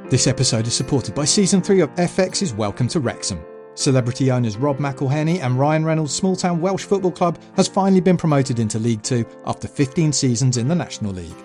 [0.09, 3.43] This episode is supported by Season 3 of FX's Welcome to Wrexham.
[3.73, 8.15] Celebrity owners Rob McElhenney and Ryan Reynolds' small town Welsh football club has finally been
[8.15, 11.35] promoted into League Two after 15 seasons in the National League.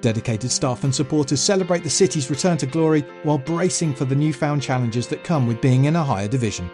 [0.00, 4.60] Dedicated staff and supporters celebrate the city's return to glory while bracing for the newfound
[4.60, 6.68] challenges that come with being in a higher division.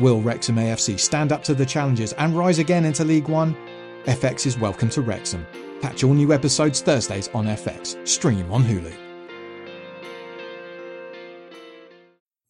[0.00, 3.54] Will Wrexham AFC stand up to the challenges and rise again into League One?
[4.04, 5.46] FX is welcome to Wrexham.
[5.82, 8.08] Catch all new episodes Thursdays on FX.
[8.08, 8.94] Stream on Hulu.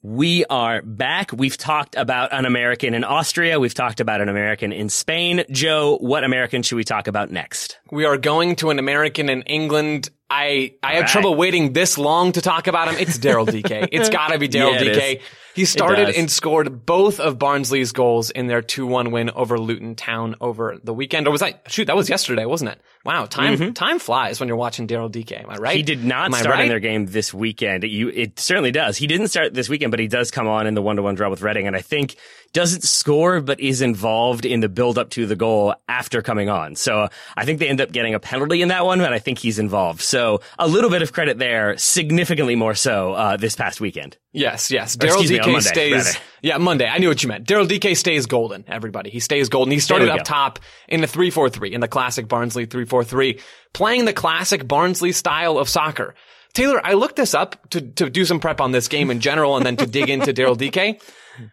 [0.02, 1.32] We are back.
[1.32, 3.58] We've talked about an American in Austria.
[3.58, 5.44] We've talked about an American in Spain.
[5.50, 7.78] Joe, what American should we talk about next?
[7.90, 10.08] We are going to an American in England.
[10.30, 11.10] I, I have right.
[11.10, 12.94] trouble waiting this long to talk about him.
[12.98, 13.88] It's Daryl Dike.
[13.92, 15.16] It's gotta be Daryl Yeah, Dike.
[15.16, 15.22] is.
[15.54, 20.36] He started and scored both of Barnsley's goals in their 2-1 win over Luton Town
[20.40, 21.26] over the weekend.
[21.26, 22.80] Or was that, shoot, that was yesterday, wasn't it?
[23.04, 25.32] Wow, time, time flies when you're watching Daryl Dike.
[25.32, 25.70] Am I right?
[25.70, 25.76] Mm-hmm.
[25.76, 26.62] He did not Am start right?
[26.62, 27.82] in their game this weekend.
[27.82, 28.96] You, it certainly does.
[28.96, 31.42] He didn't start this weekend, but he does come on in the one-to-one draw with
[31.42, 32.14] Reading, and I think
[32.52, 36.76] doesn't score, but is involved in the build-up to the goal after coming on.
[36.76, 39.38] So I think they end up getting a penalty in that one, but I think
[39.38, 40.00] he's involved.
[40.00, 40.19] So
[40.59, 44.16] a little bit of credit there, significantly more so uh, this past weekend.
[44.33, 44.96] Yes, yes.
[44.96, 45.92] Daryl Dike Monday, stays.
[45.92, 46.18] rather.
[46.42, 46.87] Yeah, Monday.
[46.87, 47.46] I knew what you meant.
[47.46, 48.64] Daryl Dike stays golden.
[48.68, 49.72] Everybody, he stays golden.
[49.72, 50.24] He started up go.
[50.24, 53.40] top in the three four three in the classic Barnsley three four three,
[53.72, 56.14] playing the classic Barnsley style of soccer.
[56.52, 59.56] Taylor, I looked this up to to do some prep on this game in general,
[59.56, 61.00] and then to dig into Daryl Dike.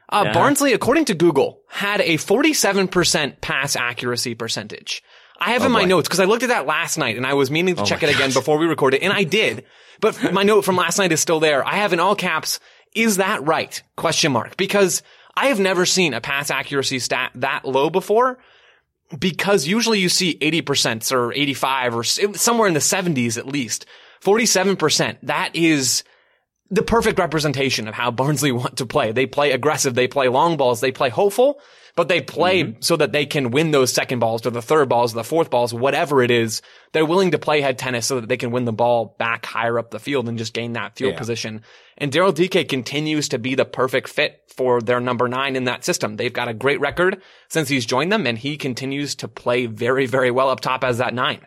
[0.10, 5.04] Uh, Barnsley, according to Google, had a 47% pass accuracy percentage.
[5.40, 5.88] I have oh, in my boy.
[5.88, 8.04] notes because I looked at that last night and I was meaning to oh, check
[8.04, 9.66] it again before we recorded, and I did.
[10.00, 11.66] But my note from last night is still there.
[11.66, 12.60] I have in all caps,
[12.94, 13.82] is that right?
[13.96, 14.58] Question mark.
[14.58, 15.04] Because
[15.36, 18.40] I have never seen a pass accuracy stat that low before.
[19.18, 23.86] Because usually you see 80% or 85 or somewhere in the 70s at least.
[24.22, 25.18] 47%.
[25.24, 26.04] That is
[26.70, 29.12] the perfect representation of how Barnsley want to play.
[29.12, 29.96] They play aggressive.
[29.96, 30.82] They play long balls.
[30.82, 31.60] They play hopeful,
[31.96, 32.82] but they play mm-hmm.
[32.82, 35.74] so that they can win those second balls or the third balls the fourth balls,
[35.74, 36.62] whatever it is.
[36.94, 39.80] They're willing to play head tennis so that they can win the ball back higher
[39.80, 41.18] up the field and just gain that field Yeah.
[41.18, 41.64] position.
[41.98, 45.86] And Daryl Dike continues to be the perfect fit for their number nine in that
[45.86, 46.16] system.
[46.16, 50.06] They've got a great record since he's joined them and he continues to play very,
[50.06, 51.42] very well up top as that nine.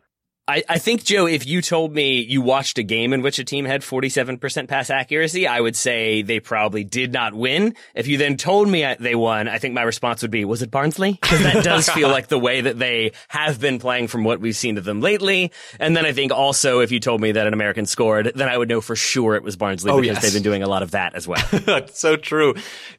[0.51, 3.45] I, I think, Joe, if you told me you watched a game in which a
[3.45, 7.75] team had 47% pass accuracy, I would say they probably did not win.
[7.95, 10.63] If you then told me uh, they won, I think my response would be, was
[10.63, 11.13] it Barnsley?
[11.13, 14.57] Because that does feel like the way that they have been playing from what we've
[14.57, 15.53] seen of them lately.
[15.79, 18.59] And then I think also if you told me that an American scored, then I
[18.59, 20.23] would know for sure it was Barnsley Oh, because yes.
[20.25, 21.43] they've been doing a lot of that as well.
[21.53, 22.55] That's so true.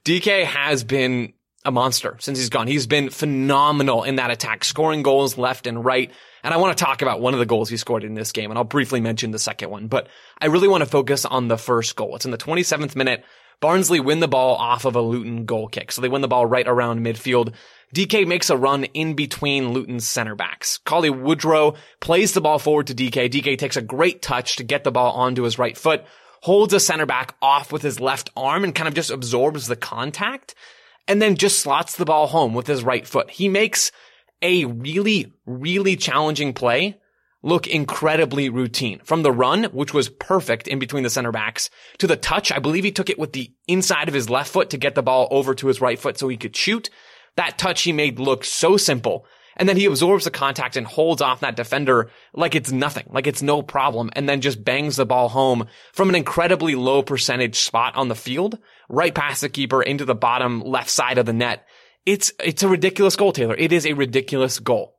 [0.05, 1.33] Dike has been
[1.65, 2.67] a monster since he's gone.
[2.67, 6.11] He's been phenomenal in that attack, scoring goals left and right.
[6.43, 8.51] And I want to talk about one of the goals he scored in this game,
[8.51, 10.07] and I'll briefly mention the second one, but
[10.39, 12.15] I really want to focus on the first goal.
[12.15, 13.23] It's in the 27th minute.
[13.59, 15.91] Barnsley win the ball off of a Luton goal kick.
[15.91, 17.53] So they win the ball right around midfield.
[17.93, 20.79] Dike makes a run in between Luton's center backs.
[20.79, 23.31] Cauley Woodrow plays the ball forward to Dike.
[23.31, 26.03] Dike takes a great touch to get the ball onto his right foot,
[26.41, 29.75] holds a center back off with his left arm and kind of just absorbs the
[29.75, 30.55] contact
[31.07, 33.29] and then just slots the ball home with his right foot.
[33.29, 33.91] He makes
[34.41, 36.99] a really, really challenging play
[37.43, 38.99] look incredibly routine.
[39.03, 42.59] From the run, which was perfect in between the center backs, to the touch, I
[42.59, 45.27] believe he took it with the inside of his left foot to get the ball
[45.31, 46.89] over to his right foot so he could shoot.
[47.37, 49.25] That touch he made look so simple.
[49.57, 53.27] And then he absorbs the contact and holds off that defender like it's nothing, like
[53.27, 57.57] it's no problem, and then just bangs the ball home from an incredibly low percentage
[57.57, 61.33] spot on the field, right past the keeper into the bottom left side of the
[61.33, 61.65] net.
[62.05, 63.55] It's, it's a ridiculous goal, Taylor.
[63.55, 64.95] It is a ridiculous goal.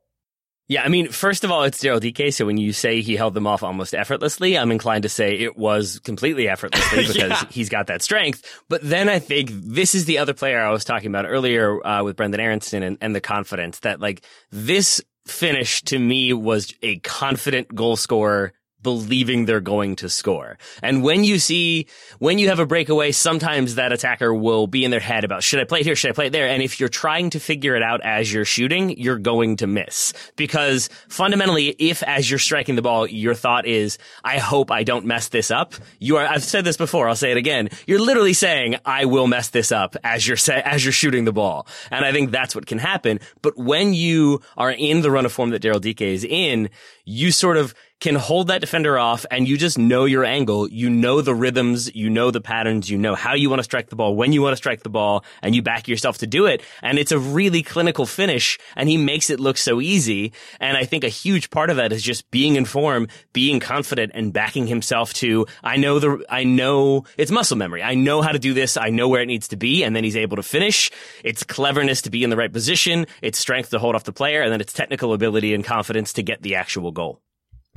[0.69, 2.31] Yeah, I mean, first of all, it's Daryl Dike.
[2.31, 5.57] So when you say he held them off almost effortlessly, I'm inclined to say it
[5.57, 7.43] was completely effortlessly because Yeah.
[7.51, 8.61] he's got that strength.
[8.69, 12.03] But then I think this is the other player I was talking about earlier uh,
[12.03, 16.97] with Brendan Aaronson and, and the confidence that like this finish to me was a
[16.99, 20.57] confident goal scorer believing they're going to score.
[20.81, 21.87] And when you see,
[22.19, 25.59] when you have a breakaway, sometimes that attacker will be in their head about, should
[25.59, 25.95] I play it here?
[25.95, 26.47] Should I play it there?
[26.47, 30.13] And if you're trying to figure it out as you're shooting, you're going to miss.
[30.35, 35.05] Because fundamentally, if as you're striking the ball, your thought is, I hope I don't
[35.05, 37.69] mess this up, you are, I've said this before, I'll say it again.
[37.87, 41.31] You're literally saying, I will mess this up as you're sa- as you're shooting the
[41.31, 41.67] ball.
[41.91, 43.19] And I think that's what can happen.
[43.41, 46.69] But when you are in the run of form that Daryl Dike is in,
[47.05, 50.69] you sort of can hold that defender off and you just know your angle.
[50.69, 53.87] You know the rhythms, you know the patterns, you know how you want to strike
[53.87, 56.45] the ball, when you want to strike the ball, and you back yourself to do
[56.45, 56.61] it.
[56.81, 60.33] And it's a really clinical finish and he makes it look so easy.
[60.59, 64.11] And I think a huge part of that is just being in form, being confident
[64.13, 67.83] and backing himself to, I know the, I know it's muscle memory.
[67.83, 68.75] I know how to do this.
[68.75, 69.81] I know where it needs to be.
[69.81, 70.91] And then he's able to finish.
[71.23, 73.07] It's cleverness to be in the right position.
[73.21, 74.41] It's strength to hold off the player.
[74.41, 77.21] And then it's technical ability and confidence to get the actual goal.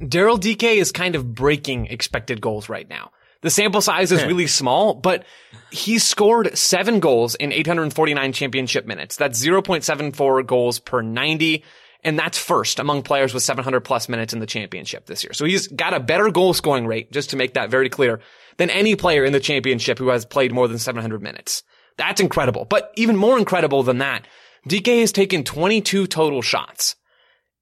[0.01, 3.11] Daryl Dike is kind of breaking expected goals right now.
[3.43, 4.29] The sample size is hmm.
[4.29, 5.25] really small, but
[5.71, 9.17] he scored seven goals in 849 championship minutes.
[9.17, 11.65] That's 0.74 goals per 90.
[12.05, 15.33] And that's first among players with 700 plus minutes in the championship this year.
[15.33, 18.21] So he's got a better goal scoring rate, just to make that very clear,
[18.59, 21.63] than any player in the championship who has played more than 700 minutes.
[21.97, 22.65] That's incredible.
[22.65, 24.27] But even more incredible than that,
[24.69, 26.97] Dike has taken 22 total shots.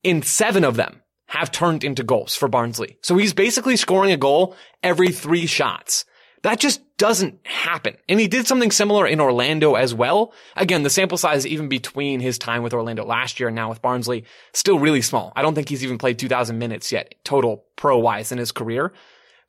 [0.03, 1.01] In seven of them
[1.35, 2.97] have turned into goals for Barnsley.
[3.03, 6.05] So he's basically scoring a goal every three shots.
[6.43, 7.97] That just doesn't happen.
[8.09, 10.33] And he did something similar in Orlando as well.
[10.55, 13.83] Again, the sample size even between his time with Orlando last year and now with
[13.83, 15.33] Barnsley, still really small.
[15.35, 18.93] I don't think he's even played 2000 minutes yet total pro wise in his career.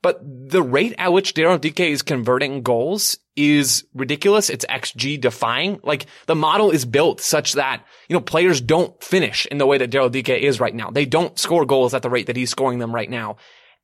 [0.02, 4.50] But the rate at which Daryl Dike is converting goals is ridiculous.
[4.50, 5.80] It's XG defying.
[5.82, 9.78] Like the model is built such that, you know, players don't finish in the way
[9.78, 10.90] that Daryl Dike is right now.
[10.90, 13.36] They don't score goals at the rate that he's scoring them right now.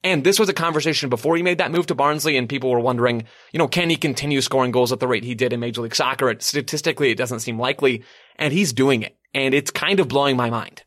[0.05, 2.81] And this was a conversation before he made that move to Barnsley and people were
[2.81, 5.83] wondering, you know, can he continue scoring goals at the rate he did in Major
[5.83, 6.31] League Soccer?
[6.31, 8.03] It, statistically, it doesn't seem likely
[8.37, 9.17] and he's doing it.
[9.33, 10.83] And it's kind of blowing my mind.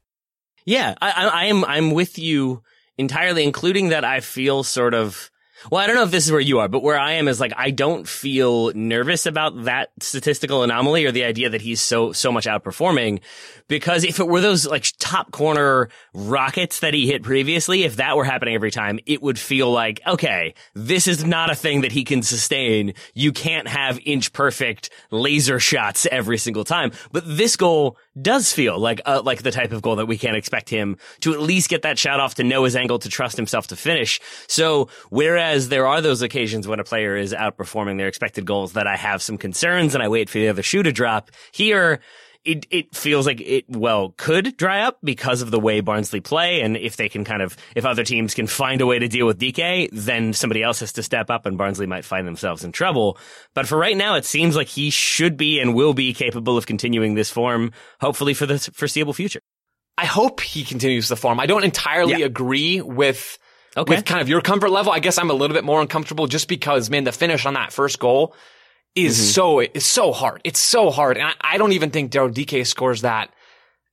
[0.65, 2.63] Yeah, I, I am, I'm with you
[2.97, 5.31] entirely, including that I feel sort of,
[5.71, 7.39] well, I don't know if this is where you are, but where I am is
[7.39, 12.11] like, I don't feel nervous about that statistical anomaly or the idea that he's so,
[12.11, 13.21] so much outperforming
[13.67, 18.15] because if it were those like top corner rockets that he hit previously, if that
[18.15, 21.91] were happening every time, it would feel like, okay, this is not a thing that
[21.91, 22.93] he can sustain.
[23.13, 26.91] You can't have inch perfect laser shots every single time.
[27.11, 30.35] But this goal does feel like, uh, like the type of goal that we can
[30.35, 33.35] expect him to at least get that shot off to know his angle to trust
[33.35, 34.19] himself to finish.
[34.47, 38.87] So whereas there are those occasions when a player is outperforming their expected goals that
[38.87, 42.01] I have some concerns and I wait for the other shoe to drop here,
[42.45, 46.61] it it feels like it well could dry up because of the way Barnsley play,
[46.61, 49.25] and if they can kind of if other teams can find a way to deal
[49.25, 52.71] with Dike, then somebody else has to step up, and Barnsley might find themselves in
[52.71, 53.17] trouble.
[53.53, 56.67] But for right now, it seems like he should be and will be capable of
[56.67, 59.41] continuing this form, hopefully for the foreseeable future.
[59.97, 61.39] I hope he continues the form.
[61.39, 62.25] I don't entirely yeah.
[62.25, 63.37] agree with.
[63.77, 63.95] Okay.
[63.95, 66.47] With kind of your comfort level, I guess I'm a little bit more uncomfortable just
[66.47, 68.33] because, man, the finish on that first goal,
[68.95, 69.25] is mm-hmm.
[69.25, 70.41] so is so hard.
[70.43, 73.33] It's so hard, and I, I don't even think Daryl Dike scores that.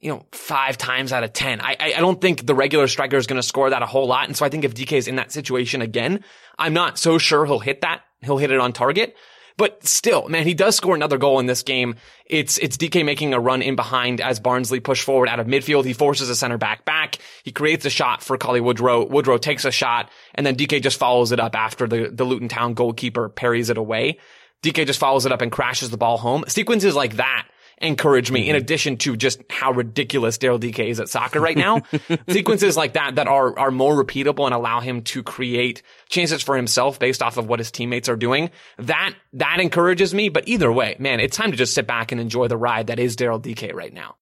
[0.01, 1.61] You know, five times out of ten.
[1.61, 4.07] I I, I don't think the regular striker is going to score that a whole
[4.07, 6.25] lot, and so I think if Dike is in that situation again,
[6.59, 8.03] I'm not so sure he'll hit that.
[8.21, 9.17] He'll hit it on target.
[9.57, 11.97] But still, man, he does score another goal in this game.
[12.27, 15.85] It's, it's Dike making a run in behind as Barnsley push forward out of midfield.
[15.85, 17.19] He forces a center back back.
[17.43, 19.05] He creates a shot for Cauley Woodrow.
[19.05, 22.49] Woodrow takes a shot and then Dike just follows it up after the, the Luton
[22.49, 24.19] Town goalkeeper parries it away.
[24.63, 26.45] Dike just follows it up and crashes the ball home.
[26.47, 27.47] Sequences like that
[27.79, 28.63] encourage me in mm-hmm.
[28.63, 31.83] addition to just how ridiculous Daryl Dike is at soccer right now.
[32.29, 36.57] sequences like that that are are more repeatable and allow him to create chances for
[36.57, 38.51] himself based off of what his teammates are doing.
[38.79, 42.21] That that encourages me, but either way, man, it's time to just sit back and
[42.21, 44.17] enjoy the ride that is Daryl Dike right now.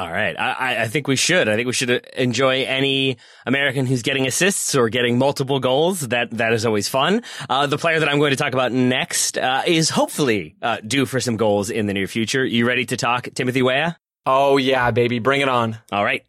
[0.00, 0.34] All right.
[0.38, 1.46] I, I think we should.
[1.46, 6.08] I think we should enjoy any American who's getting assists or getting multiple goals.
[6.08, 7.22] That, that is always fun.
[7.50, 11.04] Uh, the player that I'm going to talk about next, uh, is hopefully, uh, due
[11.04, 12.46] for some goals in the near future.
[12.46, 13.98] You ready to talk Timothy Weah?
[14.24, 15.18] Oh yeah, baby.
[15.18, 15.76] Bring it on.
[15.92, 16.24] All right.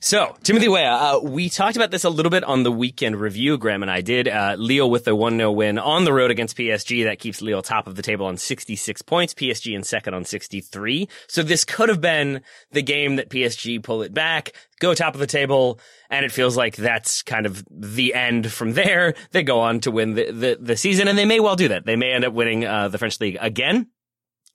[0.00, 3.58] So, Timothy Weah, uh, we talked about this a little bit on the weekend review,
[3.58, 4.28] Graham and I did.
[4.28, 7.04] Uh, Lille with the 1-0 win on the road against PSG.
[7.04, 11.08] That keeps Lille top of the table on 66 points, PSG in second on 63.
[11.26, 15.20] So this could have been the game that PSG pull it back, go top of
[15.20, 15.80] the table,
[16.10, 19.14] and it feels like that's kind of the end from there.
[19.32, 21.86] They go on to win the, the, the season, and they may well do that.
[21.86, 23.88] They may end up winning uh, the French league again.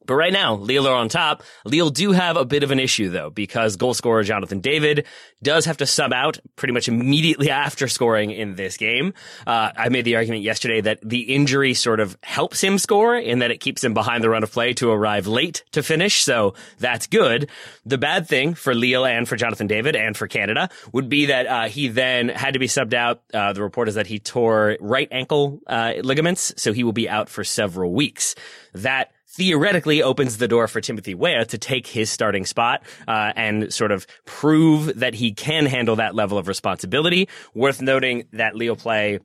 [0.06, 1.44] But right now, Lille are on top.
[1.66, 5.06] Lille do have a bit of an issue though, because goal scorer Jonathan David
[5.42, 9.14] does have to sub out pretty much immediately after scoring in this game.
[9.46, 13.40] Uh, I made the argument yesterday that the injury sort of helps him score in
[13.40, 16.24] that it keeps him behind the run of play to arrive late to finish.
[16.24, 17.50] So that's good.
[17.86, 21.48] The bad thing for Lille and for Jonathan David and for Canada would be that
[21.48, 23.22] uh, he then had to be subbed out.
[23.34, 27.10] Uh, the report is that he tore right ankle uh, ligaments, so he will be
[27.10, 28.36] out for several weeks.
[28.74, 33.74] That theoretically opens the door for Timothy Weah to take his starting spot uh, and
[33.74, 37.28] sort of prove that he can handle that level of responsibility.
[37.54, 39.20] Worth noting that Lille play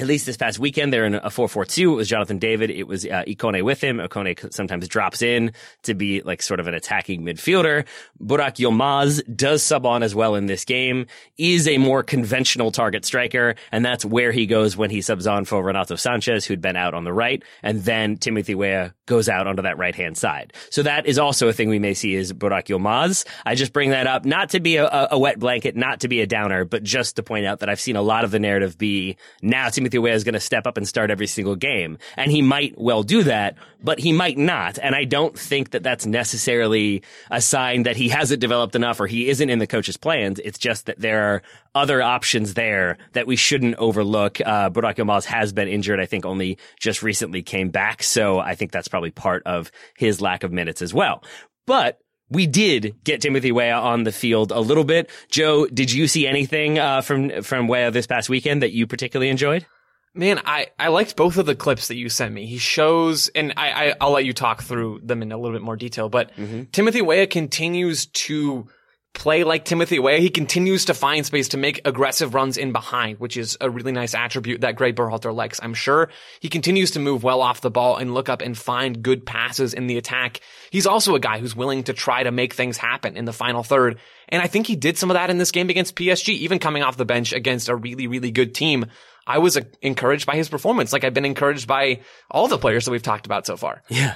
[0.00, 1.78] at least this past weekend, they're in a 4-4-2.
[1.78, 2.70] It was Jonathan David.
[2.70, 3.98] It was uh, Ikone with him.
[3.98, 7.86] Ikone sometimes drops in to be like sort of an attacking midfielder.
[8.22, 13.04] Burak Yilmaz does sub on as well in this game, is a more conventional target
[13.04, 16.76] striker, and that's where he goes when he subs on for Renato Sanches, who'd been
[16.76, 20.52] out on the right, and then Timothy Weah goes out onto that right-hand side.
[20.70, 23.26] So that is also a thing we may see is Burak Yilmaz.
[23.46, 26.20] I just bring that up not to be a, a wet blanket, not to be
[26.20, 28.76] a downer, but just to point out that I've seen a lot of the narrative
[28.76, 31.98] be now Timothy Weah is going to step up and start every single game.
[32.16, 34.76] And he might well do that, but he might not.
[34.76, 39.06] And I don't think that that's necessarily a sign that he hasn't developed enough or
[39.06, 40.40] he isn't in the coach's plans.
[40.40, 41.42] It's just that there are
[41.76, 44.40] other options there that we shouldn't overlook.
[44.40, 46.00] Uh, Burak Yilmaz has been injured.
[46.00, 48.02] I think only just recently came back.
[48.02, 51.22] So I think that's probably part of his lack of minutes as well.
[51.68, 52.00] But
[52.30, 55.10] we did get Timothy Weah on the field a little bit.
[55.30, 59.30] Joe, did you see anything uh, from from Weah this past weekend that you particularly
[59.30, 59.66] enjoyed?
[60.14, 62.46] Man, I, I liked both of the clips that you sent me.
[62.46, 65.62] He shows, and I, I will let you talk through them in a little bit
[65.62, 66.08] more detail.
[66.08, 66.64] But mm-hmm.
[66.72, 68.66] Timothy Weah continues to
[69.14, 70.18] play like Timothy Weah.
[70.20, 73.90] He continues to find space to make aggressive runs in behind, which is a really
[73.90, 75.58] nice attribute that Greg Berhalter likes.
[75.62, 76.08] I'm sure
[76.40, 79.74] he continues to move well off the ball and look up and find good passes
[79.74, 80.40] in the attack.
[80.70, 83.62] He's also a guy who's willing to try to make things happen in the final
[83.62, 83.98] third.
[84.28, 86.82] And I think he did some of that in this game against PSG, even coming
[86.82, 88.86] off the bench against a really, really good team.
[89.26, 92.00] I was uh, encouraged by his performance, like I've been encouraged by
[92.30, 93.82] all the players that we've talked about so far.
[93.88, 94.14] Yeah.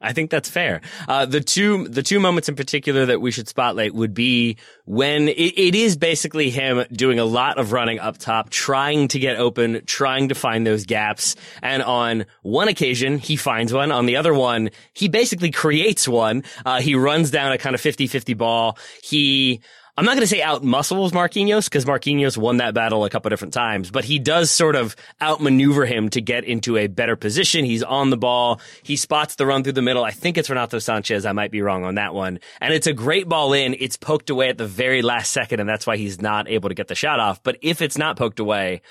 [0.00, 0.80] I think that's fair.
[1.08, 5.28] Uh, the two, the two moments in particular that we should spotlight would be when
[5.28, 9.36] it, it is basically him doing a lot of running up top, trying to get
[9.36, 11.36] open, trying to find those gaps.
[11.62, 13.90] And on one occasion, he finds one.
[13.92, 16.44] On the other one, he basically creates one.
[16.66, 18.78] Uh, he runs down a kind of 50-50 ball.
[19.02, 19.62] He,
[19.96, 23.30] I'm not going to say out muscles Marquinhos because Marquinhos won that battle a couple
[23.30, 27.64] different times, but he does sort of outmaneuver him to get into a better position.
[27.64, 28.60] He's on the ball.
[28.82, 30.02] He spots the run through the middle.
[30.02, 31.24] I think it's Renato Sanches.
[31.24, 32.40] I might be wrong on that one.
[32.60, 33.76] And it's a great ball in.
[33.78, 36.74] It's poked away at the very last second, and that's why he's not able to
[36.74, 37.40] get the shot off.
[37.44, 38.82] But if it's not poked away,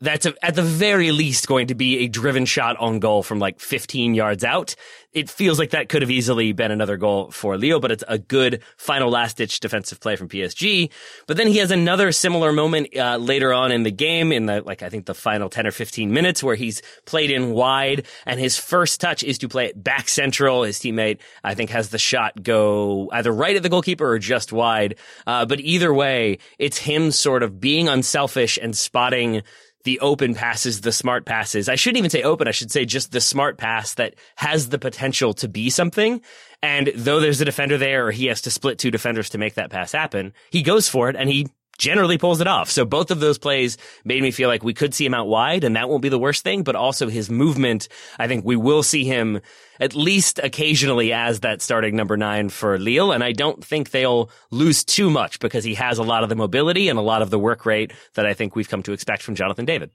[0.00, 3.38] that's a, at the very least going to be a driven shot on goal from
[3.38, 4.74] like 15 yards out.
[5.12, 8.16] It feels like that could have easily been another goal for Lille, but it's a
[8.16, 10.90] good final last ditch defensive play from PSG.
[11.26, 14.62] But then he has another similar moment uh, later on in the game in the
[14.62, 18.38] like I think the final 10 or 15 minutes where he's played in wide and
[18.38, 20.62] his first touch is to play it back central.
[20.62, 24.52] His teammate I think has the shot go either right at the goalkeeper or just
[24.52, 24.94] wide.
[25.26, 29.42] Uh, but either way, it's him sort of being unselfish and spotting
[29.84, 31.68] the open passes, the smart passes.
[31.68, 32.48] I shouldn't even say open.
[32.48, 36.20] I should say just the smart pass that has the potential to be something.
[36.62, 39.54] And though there's a defender there or he has to split two defenders to make
[39.54, 41.48] that pass happen, he goes for it and he
[41.80, 42.70] generally pulls it off.
[42.70, 45.64] So both of those plays made me feel like we could see him out wide
[45.64, 47.88] and that won't be the worst thing, but also his movement.
[48.18, 49.40] I think we will see him
[49.80, 53.12] at least occasionally as that starting number nine for Lille.
[53.12, 56.36] And I don't think they'll lose too much because he has a lot of the
[56.36, 59.22] mobility and a lot of the work rate that I think we've come to expect
[59.22, 59.90] from Jonathan David.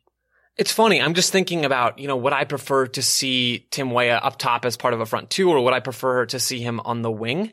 [0.58, 1.02] It's funny.
[1.02, 4.66] I'm just thinking about, you know, would I prefer to see Tim Weah up top
[4.66, 7.12] as part of a front two or would I prefer to see him on the
[7.12, 7.52] wing?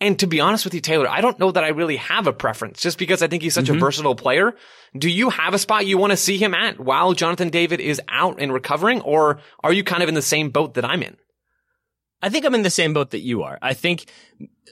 [0.00, 2.32] And to be honest with you, Taylor, I don't know that I really have a
[2.32, 3.76] preference just because I think he's such mm-hmm.
[3.76, 4.54] a versatile player.
[4.96, 8.00] Do you have a spot you want to see him at while Jonathan David is
[8.08, 9.00] out and recovering?
[9.00, 11.16] Or are you kind of in the same boat that I'm in?
[12.24, 13.58] I think I'm in the same boat that you are.
[13.60, 14.06] I think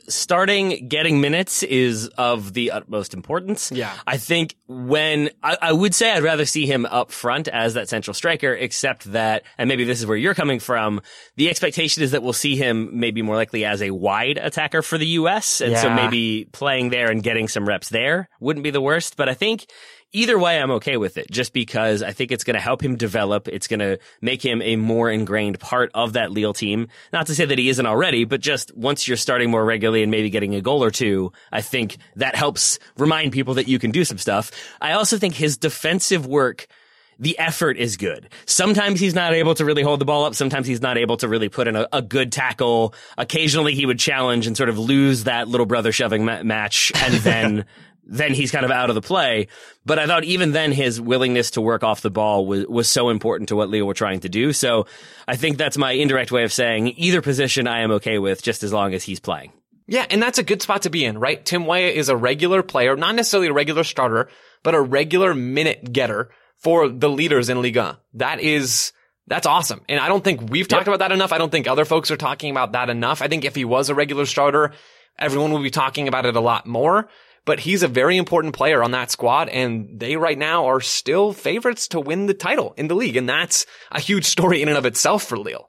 [0.09, 3.71] starting getting minutes is of the utmost importance.
[3.71, 3.93] Yeah.
[4.07, 7.91] I think when I, I, would say I'd rather see him up front as that
[7.91, 11.03] central striker, except that, and maybe this is where you're coming from.
[11.37, 14.97] The expectation is that we'll see him maybe more likely as a wide attacker for
[14.97, 15.61] the U.S.
[15.61, 15.83] And yeah.
[15.83, 19.19] so maybe playing there and getting some reps there wouldn't be the worst.
[19.19, 19.67] But I think
[20.13, 22.97] either way, I'm okay with it just because I think it's going to help him
[22.97, 23.49] develop.
[23.49, 26.89] It's going to make him a more ingrained part of that Lille team.
[27.13, 30.11] Not to say that he isn't already, but just once you're starting more regularly and
[30.11, 33.91] maybe getting a goal or two, I think that helps remind people that you can
[33.91, 34.51] do some stuff.
[34.81, 36.67] I also think his defensive work
[37.19, 38.29] the effort is good.
[38.47, 40.35] Sometimes he's not able to really hold the ball up.
[40.35, 42.95] Sometimes he's not able to really put in a, a good tackle.
[43.17, 47.15] Occasionally he would challenge and sort of lose that little brother shoving ma- match and
[47.15, 47.65] then
[48.13, 49.49] then he's kind of out of the play.
[49.87, 53.09] But I thought even then his willingness to work off the ball was, was so
[53.09, 54.53] important to what Lille were trying to do.
[54.53, 54.87] So
[55.27, 58.63] I think that's my indirect way of saying either position I am okay with just
[58.63, 59.53] as long as he's playing.
[59.89, 61.45] Yeah, and that's a good spot to be in, right?
[61.45, 64.29] Tim Weah is a regular player, not necessarily a regular starter,
[64.63, 67.99] but a regular minute getter for the leaders in Liga.
[68.15, 68.93] That is,
[69.27, 69.81] that's awesome.
[69.89, 70.95] And I don't think we've talked yep.
[70.95, 71.33] about that enough.
[71.33, 73.23] I don't think other folks are talking about that enough.
[73.23, 74.73] I think if he was a regular starter,
[75.19, 77.09] everyone would be talking about it a lot more
[77.45, 79.49] but he's a very important player on that squad.
[79.49, 83.17] And they right now are still favorites to win the title in the league.
[83.17, 85.69] And that's a huge story in and of itself for Lille.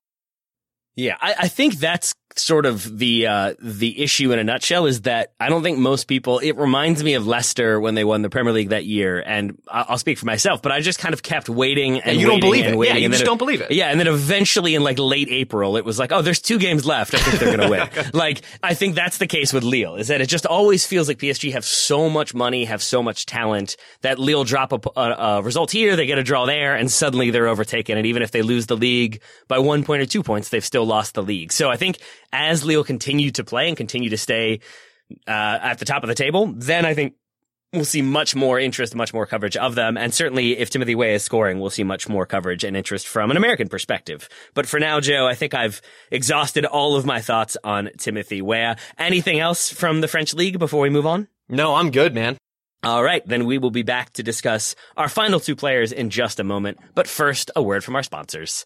[0.95, 5.01] Yeah, I, I, think that's sort of the uh, the issue in a nutshell is
[5.01, 6.39] that I don't think most people.
[6.39, 9.97] It reminds me of Leicester when they won the Premier League that year, and I'll
[9.97, 12.77] speak for myself, but I just kind of kept waiting and you don't believe it.
[12.77, 13.71] waiting, yeah, you and just then don't believe it.
[13.71, 16.85] Yeah, and then eventually in like late April, it was like, oh, there's two games
[16.85, 17.13] left.
[17.13, 18.09] I think they're going to win.
[18.13, 19.95] like I think that's the case with Lille.
[19.95, 23.25] Is that it just always feels like PSG have so much money, have so much
[23.25, 26.91] talent that Lille drop a, a, a result here, they get a draw there, and
[26.91, 27.97] suddenly they're overtaken.
[27.97, 30.85] And even if they lose the league by one point or two points, they've still
[30.85, 31.51] lost the league.
[31.51, 31.99] So I think
[32.33, 34.59] as Lille continue to play and continue to stay
[35.27, 37.13] uh, at the top of the table, then I think
[37.71, 39.97] we'll see much more interest, much more coverage of them.
[39.97, 43.31] And certainly if Timothy Weah is scoring, we'll see much more coverage and interest from
[43.31, 44.29] an American perspective.
[44.53, 45.81] But for now, Joe, I think I've
[46.11, 48.77] exhausted all of my thoughts on Timothy Weah.
[48.97, 51.27] Anything else from the French league before we move on?
[51.49, 52.37] No, I'm good, man.
[52.83, 56.39] All right, then we will be back to discuss our final two players in just
[56.39, 56.79] a moment.
[56.95, 58.65] But first, a word from our sponsors.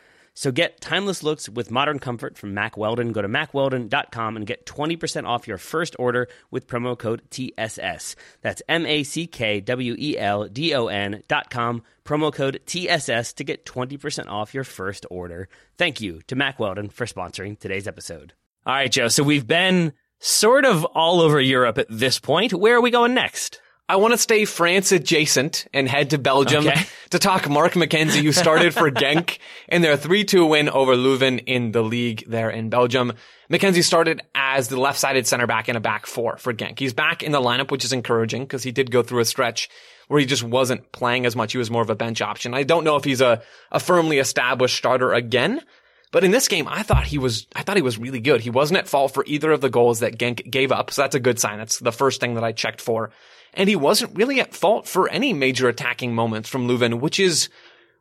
[0.33, 3.11] So get timeless looks with modern comfort from Mack Weldon.
[3.11, 8.15] Go to mackweldon.com and get 20% off your first order with promo code TSS.
[8.41, 13.43] That's M A C K W E L D O N.com, promo code TSS to
[13.43, 15.49] get 20% off your first order.
[15.77, 18.33] Thank you to Mack Weldon for sponsoring today's episode.
[18.65, 19.07] All right, Joe.
[19.09, 22.53] So we've been sort of all over Europe at this point.
[22.53, 23.59] Where are we going next?
[23.91, 26.85] I want to stay France adjacent and head to Belgium Okay.
[27.09, 29.37] to talk Mark McKenzie, who started for Genk
[29.67, 33.11] in their 3-2 win over Leuven in the league there in Belgium.
[33.51, 36.79] McKenzie started as the left-sided center back in a back four for Genk.
[36.79, 39.67] He's back in the lineup, which is encouraging because he did go through a stretch
[40.07, 41.51] where he just wasn't playing as much.
[41.51, 42.53] He was more of a bench option.
[42.53, 43.41] I don't know if he's a,
[43.73, 45.59] a firmly established starter again,
[46.11, 48.41] but in this game, I thought he was, I thought he was really good.
[48.41, 50.91] He wasn't at fault for either of the goals that Genk gave up.
[50.91, 51.57] So that's a good sign.
[51.57, 53.11] That's the first thing that I checked for.
[53.53, 57.49] And he wasn't really at fault for any major attacking moments from Leuven, which is,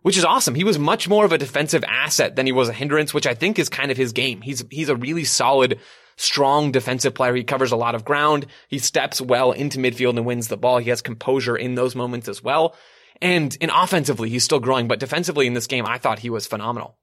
[0.02, 0.56] which is awesome.
[0.56, 3.34] He was much more of a defensive asset than he was a hindrance, which I
[3.34, 4.40] think is kind of his game.
[4.40, 5.78] He's, he's a really solid,
[6.16, 7.34] strong defensive player.
[7.34, 8.46] He covers a lot of ground.
[8.68, 10.78] He steps well into midfield and wins the ball.
[10.78, 12.74] He has composure in those moments as well.
[13.22, 16.46] And in offensively, he's still growing, but defensively in this game, I thought he was
[16.46, 16.96] phenomenal.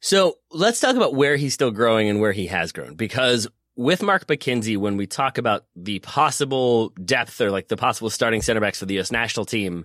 [0.00, 2.94] So let's talk about where he's still growing and where he has grown.
[2.94, 3.46] Because
[3.76, 8.42] with Mark McKenzie, when we talk about the possible depth or like the possible starting
[8.42, 9.12] center backs for the U.S.
[9.12, 9.84] national team,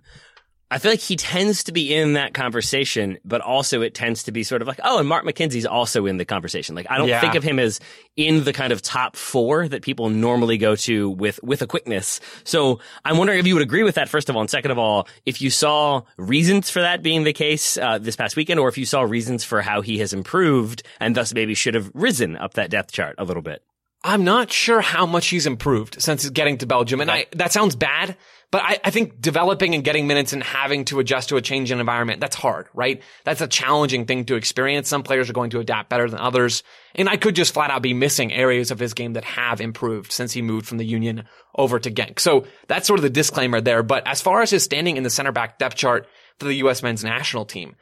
[0.72, 4.32] I feel like he tends to be in that conversation, but also it tends to
[4.32, 6.74] be sort of like, oh, and Mark McKenzie's also in the conversation.
[6.76, 7.22] Like, I don't Yeah.
[7.22, 7.80] think of him as
[8.16, 12.20] in the kind of top four that people normally go to with, with a quickness.
[12.46, 14.42] So I'm wondering if you would agree with that, first of all.
[14.42, 18.16] And second of all, if you saw reasons for that being the case, uh, this
[18.16, 21.54] past weekend, or if you saw reasons for how he has improved and thus maybe
[21.54, 23.62] should have risen up that depth chart a little bit.
[24.06, 27.02] I'm not sure how much he's improved since getting to Belgium.
[27.02, 28.16] And I, that sounds bad,
[28.52, 31.72] but I, I think developing and getting minutes and having to adjust to a change
[31.72, 33.02] in environment, that's hard, right?
[33.24, 34.90] That's a challenging thing to experience.
[34.90, 36.62] Some players are going to adapt better than others.
[36.94, 40.12] And I could just flat out be missing areas of his game that have improved
[40.12, 41.24] since he moved from the Union
[41.56, 42.20] over to Genk.
[42.20, 43.82] So that's sort of the disclaimer there.
[43.82, 46.84] But as far as his standing in the center back depth chart for the U.S.
[46.84, 47.76] men's national team,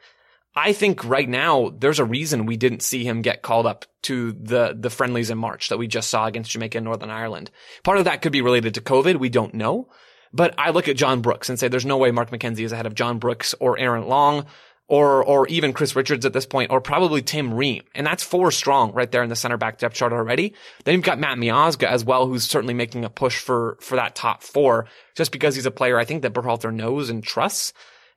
[0.56, 4.32] I think right now there's a reason we didn't see him get called up to
[4.32, 7.50] the the friendlies in March that we just saw against Jamaica and Northern Ireland.
[7.82, 9.16] Part of that could be related to COVID.
[9.16, 9.88] We don't know.
[10.32, 12.86] But I look at John Brooks and say there's no way Mark McKenzie is ahead
[12.86, 14.46] of John Brooks or Aaron Long
[14.86, 17.82] or or even Chris Richards at this point, or probably Tim Ream.
[17.94, 20.54] And that's four strong right there in the center back depth chart already.
[20.84, 24.14] Then you've got Matt Miazga as well, who's certainly making a push for for that
[24.14, 24.86] top four,
[25.16, 27.72] just because he's a player I think that Berhalter knows and trusts.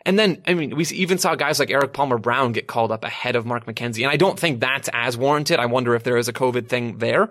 [0.07, 3.35] And then, I mean, we even saw guys like Erik Palmer-Brown get called up ahead
[3.35, 4.03] of Mark McKenzie.
[4.03, 5.59] And I don't think that's as warranted.
[5.59, 7.29] I wonder if there is a COVID thing there.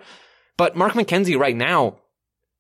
[0.59, 1.97] But Mark McKenzie right now,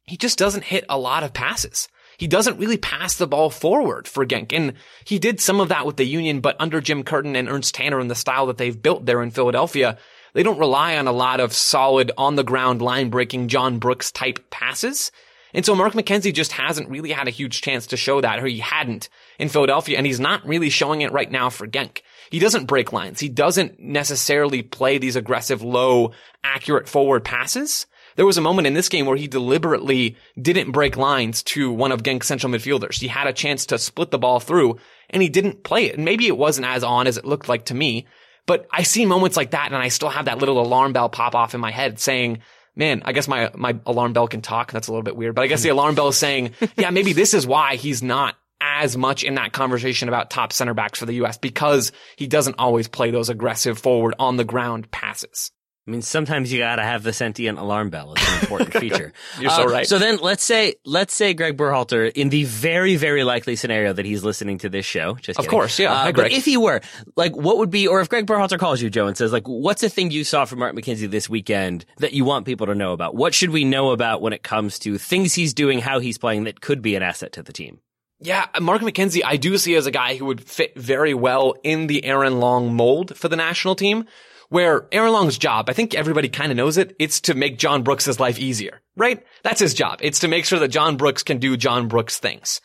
[0.05, 1.89] he just doesn't hit a lot of passes.
[2.17, 4.55] He doesn't really pass the ball forward for Genk.
[4.55, 4.73] And
[5.05, 8.01] he did some of that with the Union, but under Jim Curtin and Ernst Tanner
[8.01, 9.99] and the style that they've built there in Philadelphia,
[10.33, 14.11] they don't rely on a lot of solid on the ground line breaking John Brooks
[14.11, 15.13] type passes.
[15.53, 18.47] And so Mark McKenzie just hasn't really had a huge chance to show that, or
[18.47, 22.01] he hadn't in Philadelphia, and he's not really showing it right now for Genk.
[22.31, 23.21] He doesn't break lines.
[23.21, 26.13] He doesn't necessarily play these aggressive, low,
[26.43, 27.87] accurate forward passes.
[28.17, 31.93] There was a moment in this game where he deliberately didn't break lines to one
[31.93, 32.99] of Genk's central midfielders.
[32.99, 34.79] He had a chance to split the ball through
[35.11, 35.97] and he didn't play it.
[35.97, 38.07] And maybe it wasn't as on as it looked like to me,
[38.47, 41.35] but I see moments like that and I still have that little alarm bell pop
[41.35, 42.39] off in my head saying,
[42.75, 44.73] man, I guess my, my alarm bell can talk.
[44.73, 47.13] That's a little bit weird, but I guess the alarm bell is saying, yeah, maybe
[47.13, 48.35] this is why he's not
[48.83, 51.39] as much in that conversation about top center backs for the U.S.
[51.39, 55.51] because he doesn't always play those aggressive forward on the ground passes.
[55.89, 58.13] I mean, sometimes you gotta have the sentient alarm bell.
[58.17, 59.13] It's an important feature.
[59.39, 59.87] You're so Uh, right.
[59.87, 64.05] So then let's say, let's say Greg Berhalter, in the very, very likely scenario that
[64.05, 65.51] he's listening to this show, just Of kidding.
[65.51, 65.93] course, yeah.
[65.93, 66.81] Uh, Hi, but if he were,
[67.15, 69.85] like, what would be, or if Greg Berhalter calls you, Joe, and says, like, what's
[69.85, 72.93] a thing you saw from Mark McKenzie this weekend that you want people to know
[72.93, 73.15] about?
[73.15, 76.45] What should we know about when it comes to things he's doing, how he's playing
[76.45, 77.79] that could be an asset to the team?
[78.21, 81.87] Yeah, Mark McKenzie, I do see as a guy who would fit very well in
[81.87, 84.07] the Aaron Long mold for the national team,
[84.49, 87.83] where Aaron Long's job, I think everybody kind of knows it, it's to make John
[87.83, 89.23] Brooks' life easier, right?
[89.43, 89.99] That's his job.
[90.03, 92.61] It's to make sure that John Brooks can do John Brooks things.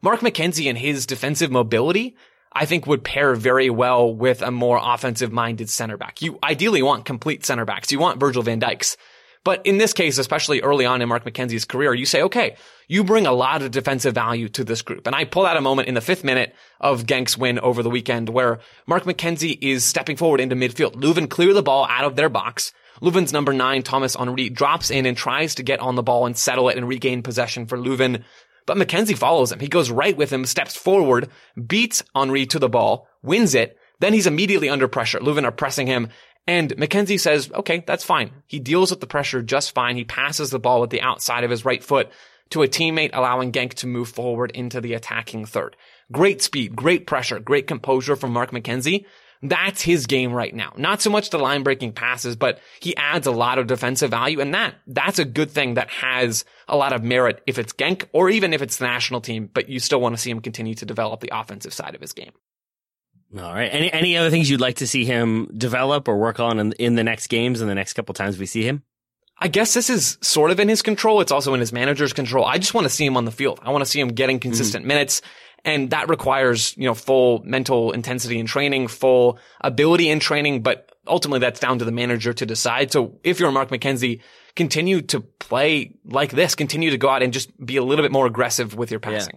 [0.00, 2.16] Mark McKenzie and his defensive mobility,
[2.52, 6.22] I think would pair very well with a more offensive minded center back.
[6.22, 7.90] You ideally want complete center backs.
[7.90, 8.96] You want Virgil van Dijks.
[9.44, 12.56] But in this case, especially early on in Mark McKenzie's career, you say, okay,
[12.88, 15.06] you bring a lot of defensive value to this group.
[15.06, 17.90] And I pull out a moment in the fifth minute of Genk's win over the
[17.90, 20.94] weekend where Mark McKenzie is stepping forward into midfield.
[20.94, 22.72] Leuven clear the ball out of their box.
[23.02, 26.36] Leuven's number nine, Thomas Henry, drops in and tries to get on the ball and
[26.36, 28.24] settle it and regain possession for Leuven.
[28.66, 29.60] But McKenzie follows him.
[29.60, 31.28] He goes right with him, steps forward,
[31.66, 33.78] beats Henry to the ball, wins it.
[34.00, 35.18] Then he's immediately under pressure.
[35.18, 36.08] Leuven are pressing him.
[36.46, 38.30] And McKenzie says, okay, that's fine.
[38.46, 39.96] He deals with the pressure just fine.
[39.96, 42.10] He passes the ball with the outside of his right foot
[42.50, 45.76] to a teammate, allowing Genk to move forward into the attacking third.
[46.12, 49.06] Great speed, great pressure, great composure from Mark McKenzie.
[49.42, 50.72] That's his game right now.
[50.76, 54.40] Not so much the line breaking passes, but he adds a lot of defensive value.
[54.40, 58.06] And that, that's a good thing that has a lot of merit if it's Genk
[58.12, 60.74] or even if it's the national team, but you still want to see him continue
[60.76, 62.32] to develop the offensive side of his game.
[63.36, 63.68] All right.
[63.72, 66.94] Any any other things you'd like to see him develop or work on in, in
[66.94, 68.82] the next games and the next couple times we see him?
[69.38, 71.20] I guess this is sort of in his control.
[71.20, 72.44] It's also in his manager's control.
[72.44, 73.58] I just want to see him on the field.
[73.62, 75.22] I want to see him getting consistent minutes.
[75.64, 80.92] And that requires, you know, full mental intensity in training, full ability in training, but
[81.06, 82.92] ultimately that's down to the manager to decide.
[82.92, 84.20] So if you're Mark McKenzie,
[84.54, 88.12] continue to play like this, continue to go out and just be a little bit
[88.12, 89.36] more aggressive with your passing.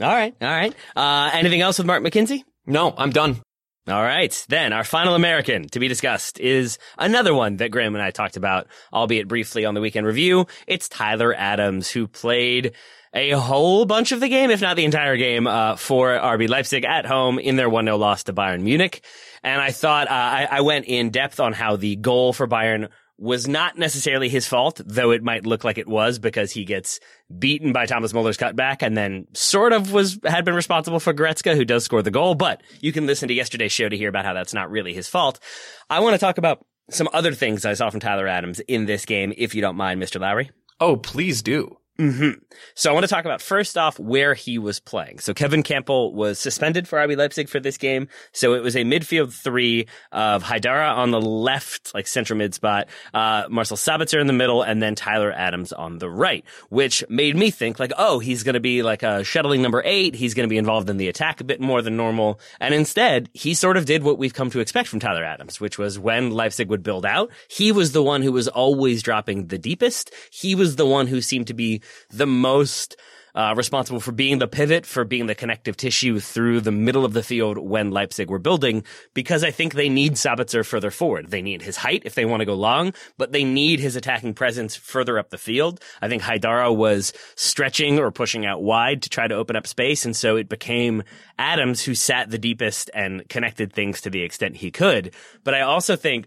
[0.00, 0.34] All right.
[0.40, 0.74] All right.
[0.94, 2.44] Uh, anything else with Mark McKenzie?
[2.66, 3.40] No, I'm done.
[3.88, 4.44] All right.
[4.48, 8.36] Then our final American to be discussed is another one that Graham and I talked
[8.36, 10.46] about, albeit briefly on the weekend review.
[10.66, 12.72] It's Tyler Adams, who played
[13.14, 16.84] a whole bunch of the game, if not the entire game, uh, for RB Leipzig
[16.84, 19.04] at home in their 1-0 loss to Bayern Munich.
[19.44, 22.88] And I thought, uh, I, I went in depth on how the goal for Bayern
[23.18, 27.00] was not necessarily his fault, though it might look like it was because he gets
[27.38, 31.54] beaten by Thomas Muller's cutback and then sort of was, had been responsible for Goretzka,
[31.54, 32.34] who does score the goal.
[32.34, 35.08] But you can listen to yesterday's show to hear about how that's not really his
[35.08, 35.40] fault.
[35.88, 39.04] I want to talk about some other things I saw from Tyler Adams in this
[39.06, 40.20] game, if you don't mind, Mr.
[40.20, 40.50] Lowry.
[40.78, 41.78] Oh, please do.
[41.98, 42.30] Hmm
[42.74, 45.18] So I want to talk about first off where he was playing.
[45.18, 48.08] So Kevin Kampl was suspended for RB Leipzig for this game.
[48.32, 52.88] So it was a midfield three of Haidara on the left, like central mid spot,
[53.14, 57.34] uh, Marcel Sabitzer in the middle, and then Tyler Adams on the right, which made
[57.36, 60.14] me think like, oh, he's going to be like a shuttling number eight.
[60.14, 62.40] He's going to be involved in the attack a bit more than normal.
[62.60, 65.78] And instead, he sort of did what we've come to expect from Tyler Adams, which
[65.78, 69.58] was when Leipzig would build out, he was the one who was always dropping the
[69.58, 70.12] deepest.
[70.30, 71.80] He was the one who seemed to be
[72.10, 72.96] the most
[73.36, 77.12] uh, responsible for being the pivot, for being the connective tissue through the middle of
[77.12, 78.82] the field when Leipzig were building,
[79.12, 81.30] because I think they need Sabitzer further forward.
[81.30, 84.32] They need his height if they want to go long, but they need his attacking
[84.32, 85.82] presence further up the field.
[86.00, 90.06] I think Haidara was stretching or pushing out wide to try to open up space,
[90.06, 91.02] and so it became
[91.38, 95.14] Adams who sat the deepest and connected things to the extent he could.
[95.44, 96.26] But I also think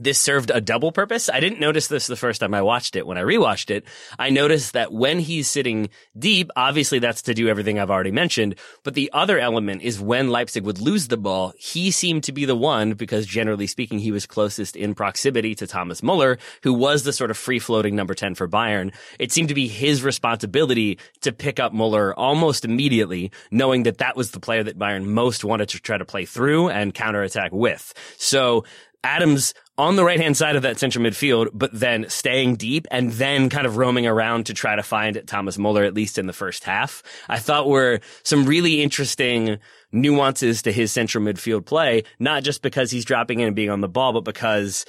[0.00, 1.28] this served a double purpose.
[1.28, 3.06] I didn't notice this the first time I watched it.
[3.06, 3.84] When I rewatched it,
[4.18, 8.54] I noticed that when he's sitting deep, obviously that's to do everything I've already mentioned.
[8.82, 12.46] But the other element is when Leipzig would lose the ball, he seemed to be
[12.46, 17.02] the one because generally speaking, he was closest in proximity to Thomas Muller, who was
[17.02, 18.94] the sort of free floating number 10 for Bayern.
[19.18, 24.16] It seemed to be his responsibility to pick up Muller almost immediately, knowing that that
[24.16, 27.92] was the player that Bayern most wanted to try to play through and counterattack with.
[28.16, 28.64] So
[29.02, 33.12] Adams on the right hand side of that central midfield, but then staying deep and
[33.12, 36.32] then kind of roaming around to try to find Thomas Muller, at least in the
[36.34, 39.58] first half, I thought were some really interesting
[39.90, 43.80] nuances to his central midfield play, not just because he's dropping in and being on
[43.80, 44.84] the ball, but because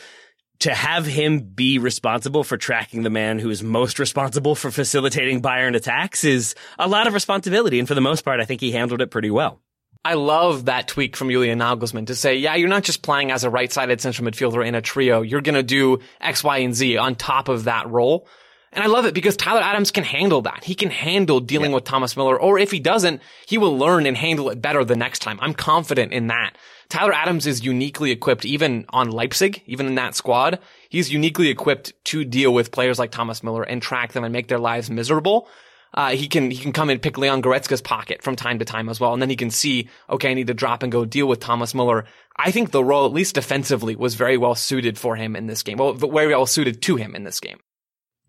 [0.59, 5.41] to have him be responsible for tracking the man who is most responsible for facilitating
[5.41, 7.79] Bayern attacks is a lot of responsibility.
[7.79, 9.59] And for the most part, I think he handled it pretty well.
[10.03, 13.43] I love that tweak from Julian Nagelsmann to say, yeah, you're not just playing as
[13.43, 15.21] a right-sided central midfielder in a trio.
[15.21, 18.27] You're going to do X, Y, and Z on top of that role.
[18.73, 20.63] And I love it because Tyler Adams can handle that.
[20.63, 21.75] He can handle dealing yeah.
[21.75, 24.95] with Thomas Muller, or if he doesn't, he will learn and handle it better the
[24.95, 25.37] next time.
[25.41, 26.53] I'm confident in that.
[26.89, 30.59] Tyler Adams is uniquely equipped, even on Leipzig, even in that squad.
[30.89, 34.47] He's uniquely equipped to deal with players like Thomas Muller and track them and make
[34.47, 35.47] their lives miserable
[35.93, 38.89] uh, he can he can come and pick Leon Goretzka's pocket from time to time
[38.89, 41.27] as well, and then he can see, okay, I need to drop and go deal
[41.27, 42.05] with Thomas Muller.
[42.37, 45.63] I think the role, at least defensively, was very well suited for him in this
[45.63, 45.77] game.
[45.77, 47.59] Well, very well suited to him in this game.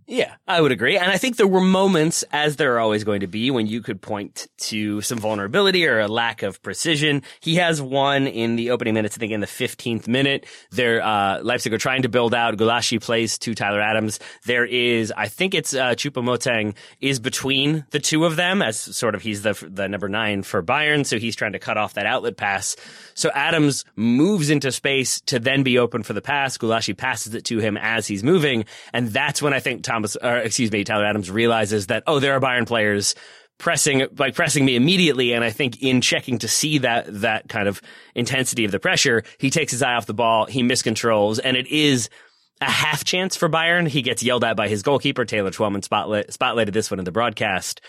[0.07, 0.99] Yeah, I would agree.
[0.99, 3.81] And I think there were moments, as there are always going to be, when you
[3.81, 7.23] could point to some vulnerability or a lack of precision.
[7.41, 10.47] He has one in the opening minutes, I think in the 15th minute.
[10.71, 12.57] There, uh, Leipzig are trying to build out.
[12.57, 14.19] Gulácsi plays to Tyler Adams.
[14.45, 19.15] There is, I think it's, uh, Choupo-Moting is between the two of them as sort
[19.15, 21.07] of he's the, the number nine for Bayern.
[21.07, 22.77] So he's trying to cut off that outlet pass.
[23.15, 26.59] So Adams moves into space to then be open for the pass.
[26.59, 28.65] Gulácsi passes it to him as he's moving.
[28.93, 32.33] And that's when I think Thomas, or excuse me, Tyler Adams realizes that, oh, there
[32.33, 33.15] are Bayern players
[33.59, 35.33] pressing, like pressing me immediately.
[35.33, 37.83] And I think in checking to see that, that kind of
[38.15, 41.67] intensity of the pressure, he takes his eye off the ball, he miscontrols, and it
[41.69, 42.09] is
[42.61, 43.87] a half chance for Bayern.
[43.87, 47.13] He gets yelled at by his goalkeeper, Taylor Twellman spotlight, spotlighted this one in the
[47.13, 47.81] broadcast.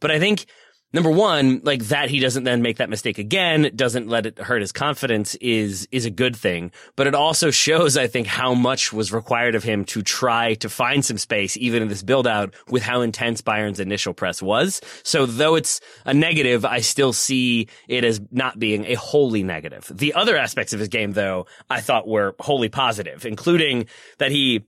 [0.00, 0.46] But I think
[0.92, 4.60] number one, like that he doesn't then make that mistake again, doesn't let it hurt
[4.60, 6.72] his confidence is, is a good thing.
[6.96, 10.68] But it also shows, I think, how much was required of him to try to
[10.68, 14.80] find some space, even in this build out with how intense Bayern's initial press was.
[15.02, 19.90] So though it's a negative, I still see it as not being a wholly negative.
[19.92, 23.86] The other aspects of his game, though, I thought were wholly positive, including
[24.18, 24.66] that he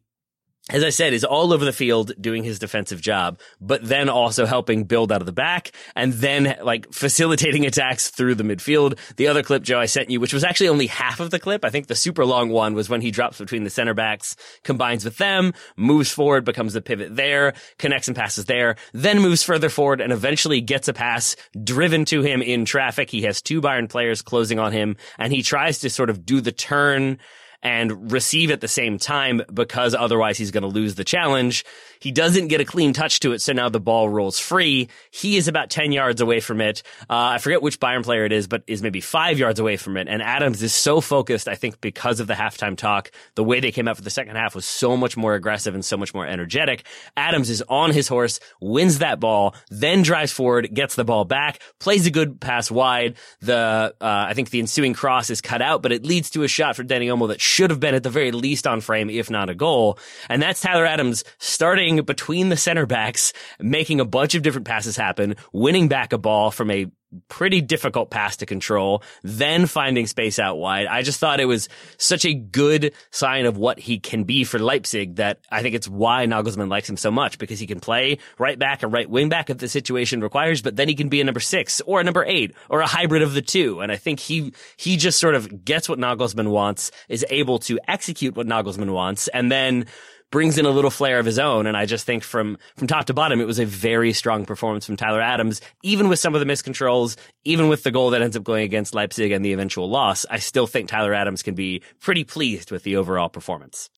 [0.70, 4.46] as I said, is all over the field doing his defensive job, but then also
[4.46, 8.98] helping build out of the back and then like facilitating attacks through the midfield.
[9.16, 11.66] The other clip, Joe, I sent you, which was actually only half of the clip.
[11.66, 15.04] I think the super long one was when he drops between the center backs, combines
[15.04, 19.68] with them, moves forward, becomes the pivot there, connects and passes there, then moves further
[19.68, 23.10] forward and eventually gets a pass driven to him in traffic.
[23.10, 26.40] He has two Bayern players closing on him and he tries to sort of do
[26.40, 27.18] the turn
[27.64, 31.64] and receive at the same time because otherwise he's going to lose the challenge.
[32.04, 34.90] He doesn't get a clean touch to it, so now the ball rolls free.
[35.10, 36.82] He is about 10 yards away from it.
[37.08, 39.96] Uh, I forget which Bayern player it is, but is maybe five yards away from
[39.96, 40.06] it.
[40.06, 43.10] And Adams is so focused, I think, because of the halftime talk.
[43.36, 45.82] The way they came out for the second half was so much more aggressive and
[45.82, 46.84] so much more energetic.
[47.16, 51.62] Adams is on his horse, wins that ball, then drives forward, gets the ball back,
[51.80, 53.16] plays a good pass wide.
[53.40, 56.48] The, uh, I think the ensuing cross is cut out, but it leads to a
[56.48, 59.30] shot for Dani Olmo that should have been at the very least on frame, if
[59.30, 59.98] not a goal.
[60.28, 64.96] And that's Tyler Adams starting between the center backs, making a bunch of different passes
[64.96, 66.86] happen, winning back a ball from a
[67.28, 70.86] pretty difficult pass to control, then finding space out wide.
[70.86, 74.58] I just thought it was such a good sign of what he can be for
[74.58, 78.18] Leipzig that I think it's why Nagelsmann likes him so much because he can play
[78.38, 81.20] right back and right wing back if the situation requires, but then he can be
[81.20, 83.80] a number six or a number eight or a hybrid of the two.
[83.80, 87.78] And I think he, he just sort of gets what Nagelsmann wants, is able to
[87.86, 89.86] execute what Nagelsmann wants, and then
[90.34, 91.68] brings in a little flair of his own.
[91.68, 94.84] And I just think from, from top to bottom, it was a very strong performance
[94.84, 97.14] from Tyler Adams, even with some of the miscontrols,
[97.44, 100.26] even with the goal that ends up going against Leipzig and the eventual loss.
[100.28, 103.90] I still think Tyler Adams can be pretty pleased with the overall performance.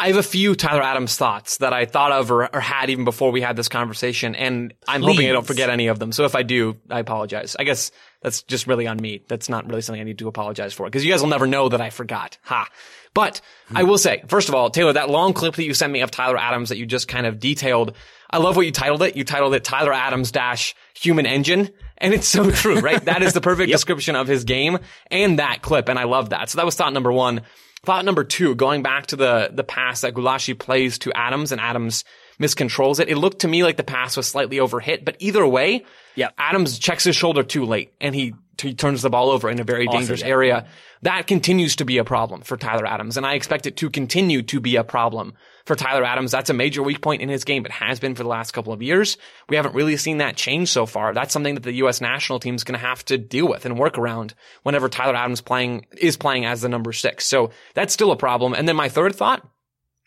[0.00, 3.04] I have a few Tyler Adams thoughts that I thought of or, or had even
[3.04, 6.10] before we had this conversation, and I'm hoping I don't forget any of them.
[6.10, 7.54] So if I do, I apologize.
[7.58, 7.90] I guess
[8.22, 9.22] that's just really on me.
[9.28, 11.68] That's not really something I need to apologize for because you guys will never know
[11.68, 12.38] that I forgot.
[12.44, 12.66] Ha.
[13.12, 13.76] But hmm.
[13.76, 16.10] I will say, first of all, Taylor, that long clip that you sent me of
[16.10, 17.94] Tyler Adams that you just kind of detailed,
[18.30, 19.16] I love what you titled it.
[19.16, 21.68] You titled it Tyler Adams dash human engine.
[21.98, 23.04] And it's so true, right?
[23.04, 24.78] that is the perfect description of his game
[25.10, 25.90] and that clip.
[25.90, 26.48] And I love that.
[26.48, 27.42] So that was thought number one.
[27.82, 31.60] Thought number two, going back to the, the pass that Gulácsi plays to Adams and
[31.60, 32.04] Adams
[32.38, 33.08] miscontrols it.
[33.08, 36.30] It looked to me like the pass was slightly overhit, but either way, Yeah.
[36.36, 39.64] Adams checks his shoulder too late and he, he turns the ball over in a
[39.64, 40.26] very dangerous yeah.
[40.26, 40.66] area.
[41.02, 44.42] That continues to be a problem for Tyler Adams, and I expect it to continue
[44.42, 45.32] to be a problem
[45.64, 46.30] for Tyler Adams.
[46.30, 47.64] That's a major weak point in his game.
[47.64, 49.16] It has been for the last couple of years.
[49.48, 51.14] We haven't really seen that change so far.
[51.14, 52.00] That's something that the U.S.
[52.00, 55.40] national team is going to have to deal with and work around whenever Tyler Adams
[55.40, 57.26] playing is playing as the number six.
[57.26, 58.54] So that's still a problem.
[58.54, 59.46] And then my third thought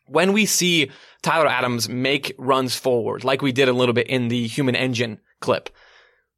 [0.06, 0.91] when we see
[1.22, 5.20] Tyler Adams make runs forward, like we did a little bit in the human engine
[5.39, 5.70] clip,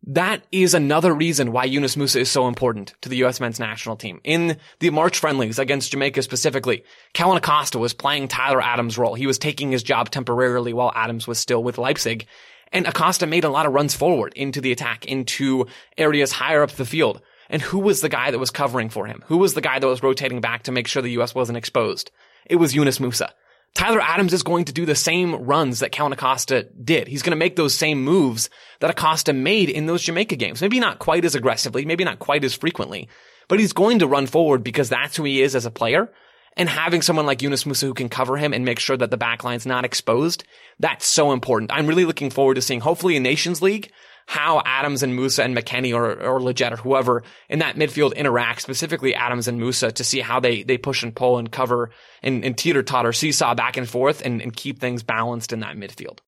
[0.08, 3.40] that is another reason why Yunus Musah is so important to the U.S.
[3.40, 4.22] men's national team.
[4.24, 6.84] In the March friendlies against Jamaica specifically,
[7.14, 9.16] Kellyn Acosta was playing Tyler Adams' role.
[9.16, 12.28] He was taking his job temporarily while Adams was still with Leipzig.
[12.72, 15.66] And Acosta made a lot of runs forward into the attack, into
[15.98, 17.22] areas higher up the field.
[17.50, 19.24] And who was the guy that was covering for him?
[19.28, 21.34] Who was the guy that was rotating back to make sure the U.S.
[21.34, 22.12] wasn't exposed?
[22.46, 23.32] It was Yunus Musah.
[23.76, 27.10] Tyler Adams is going to do the same runs that Kellyn Acosta did.
[27.10, 28.50] He's going to make those same moves
[28.80, 30.62] that Acosta made in those Jamaica games.
[30.62, 33.10] Maybe not quite as aggressively, maybe not quite as frequently,
[33.50, 36.12] but he's going to run forward because that's who he is as a player.
[36.58, 39.18] And having someone like Yunus Musah who can cover him and make sure that the
[39.18, 40.46] backline's not exposed,
[40.80, 41.74] that's so important.
[41.74, 43.92] I'm really looking forward to seeing, hopefully a Nations League,
[44.26, 48.62] how Adams and Musah and McKennie or, or Lletget or whoever in that midfield interact,
[48.62, 51.92] specifically Adams and Musah, to see how they, they push and pull and cover
[52.24, 55.78] and, and teeter totter, seesaw back and forth and, and keep things balanced in that
[55.78, 56.20] midfield.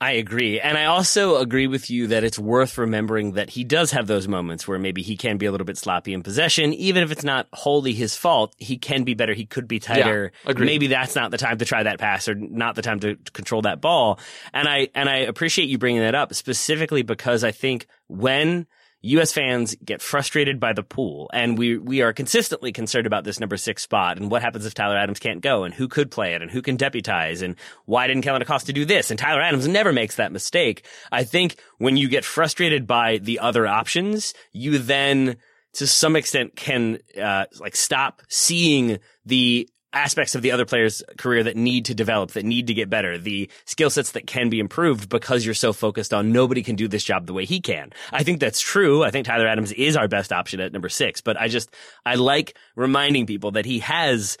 [0.00, 0.60] I agree.
[0.60, 4.28] And I also agree with you that it's worth remembering that he does have those
[4.28, 6.72] moments where maybe he can be a little bit sloppy in possession.
[6.72, 9.34] Even if it's not wholly his fault, he can be better.
[9.34, 10.30] He could be tighter.
[10.46, 10.66] agreed.
[10.66, 13.62] Maybe that's not the time to try that pass or not the time to control
[13.62, 14.20] that ball.
[14.52, 18.68] And I, and I appreciate you bringing that up specifically because I think when
[19.02, 19.32] U.S.
[19.32, 23.56] fans get frustrated by the pool, and we we are consistently concerned about this number
[23.56, 26.42] six spot and what happens if Tyler Adams can't go, and who could play it,
[26.42, 29.10] and who can deputize, and why didn't Kellyn Acosta do this?
[29.10, 30.84] And Tyler Adams never makes that mistake.
[31.12, 35.36] I think when you get frustrated by the other options, you then
[35.74, 41.42] to some extent can uh, like stop seeing the aspects of the other player's career
[41.44, 44.60] that need to develop, that need to get better, the skill sets that can be
[44.60, 47.90] improved because you're so focused on nobody can do this job the way he can.
[48.12, 49.02] I think that's true.
[49.02, 51.74] I think Tyler Adams is our best option at number six, but I just,
[52.04, 54.36] I like reminding people that he has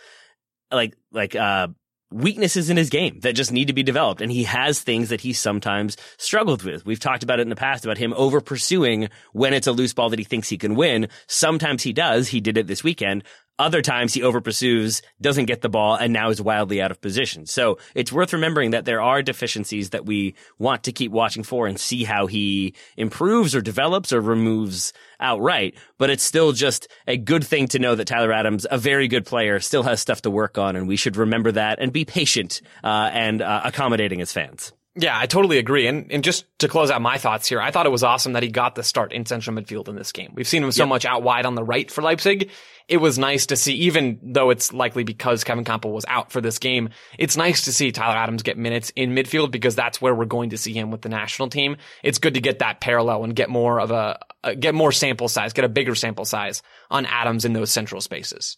[0.70, 1.68] like, like, uh,
[2.10, 4.22] weaknesses in his game that just need to be developed.
[4.22, 6.86] And he has things that he sometimes struggled with.
[6.86, 9.92] We've talked about it in the past about him over pursuing when it's a loose
[9.92, 11.08] ball that he thinks he can win.
[11.26, 12.28] Sometimes he does.
[12.28, 13.24] He did it this weekend.
[13.58, 17.00] Other times he over pursues, doesn't get the ball, and now is wildly out of
[17.00, 17.46] position.
[17.46, 21.66] So it's worth remembering that there are deficiencies that we want to keep watching for
[21.66, 25.74] and see how he improves or develops or removes outright.
[25.98, 29.26] But it's still just a good thing to know that Tyler Adams, a very good
[29.26, 32.60] player, still has stuff to work on, and we should remember that and be patient
[32.84, 34.72] uh, and uh, accommodating as fans.
[35.00, 35.86] Yeah, I totally agree.
[35.86, 38.42] And and just to close out my thoughts here, I thought it was awesome that
[38.42, 40.32] he got the start in central midfield in this game.
[40.34, 42.50] We've seen him so much out wide on the right for Leipzig.
[42.88, 46.40] It was nice to see, even though it's likely because Kevin Kampl was out for
[46.40, 50.14] this game, it's nice to see Tyler Adams get minutes in midfield because that's where
[50.14, 51.76] we're going to see him with the national team.
[52.02, 54.18] It's good to get that parallel and get more of a,
[54.58, 58.56] get more sample size, get a bigger sample size on Adams in those central spaces.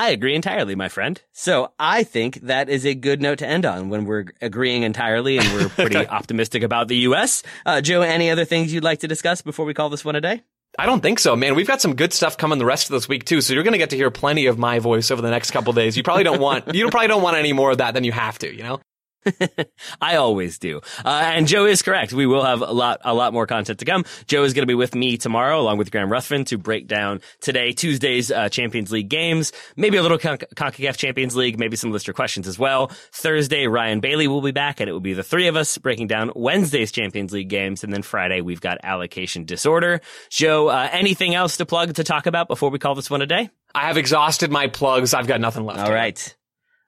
[0.00, 1.20] I agree entirely, my friend.
[1.32, 5.36] So I think that is a good note to end on when we're agreeing entirely
[5.36, 7.42] and we're pretty optimistic about the U.S.
[7.66, 10.22] Uh, Joe, any other things you'd like to discuss before we call this one a
[10.22, 10.42] day?
[10.78, 11.54] I don't think so, man.
[11.54, 13.72] We've got some good stuff coming the rest of this week too, so you're going
[13.72, 15.98] to get to hear plenty of my voice over the next couple days.
[15.98, 18.38] You probably don't want you probably don't want any more of that than you have
[18.38, 18.80] to, you know.
[20.00, 20.80] I always do.
[21.04, 22.12] Uh, and Joe is correct.
[22.12, 24.04] We will have a lot, a lot more content to come.
[24.26, 27.20] Joe is going to be with me tomorrow along with Graham Ruthven to break down
[27.40, 31.92] today, Tuesday's uh, Champions League games, maybe a little Con- CONCACAF Champions League, maybe some
[31.92, 32.88] listener questions as well.
[33.12, 36.06] Thursday, Ryan Bailey will be back and it will be the three of us breaking
[36.06, 37.84] down Wednesday's Champions League games.
[37.84, 40.00] And then Friday, we've got allocation disorder.
[40.30, 43.26] Joe, uh, anything else to plug to talk about before we call this one a
[43.26, 43.50] day?
[43.74, 45.14] I have exhausted my plugs.
[45.14, 45.80] I've got nothing left.
[45.80, 46.36] All right.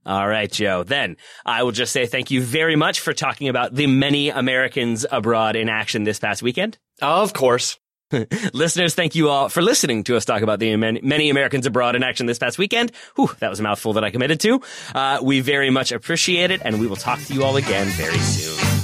[0.04, 0.82] All right, Joe.
[0.82, 5.06] Then I will just say thank you very much for talking about the many Americans
[5.10, 6.78] abroad in action this past weekend.
[7.00, 7.78] Of course.
[8.52, 12.02] Listeners, thank you all for listening to us talk about the many Americans abroad in
[12.02, 12.92] action this past weekend.
[13.16, 14.60] Whew, that was a mouthful that I committed to.
[14.94, 18.18] Uh, we very much appreciate it, and we will talk to you all again very
[18.18, 18.81] soon.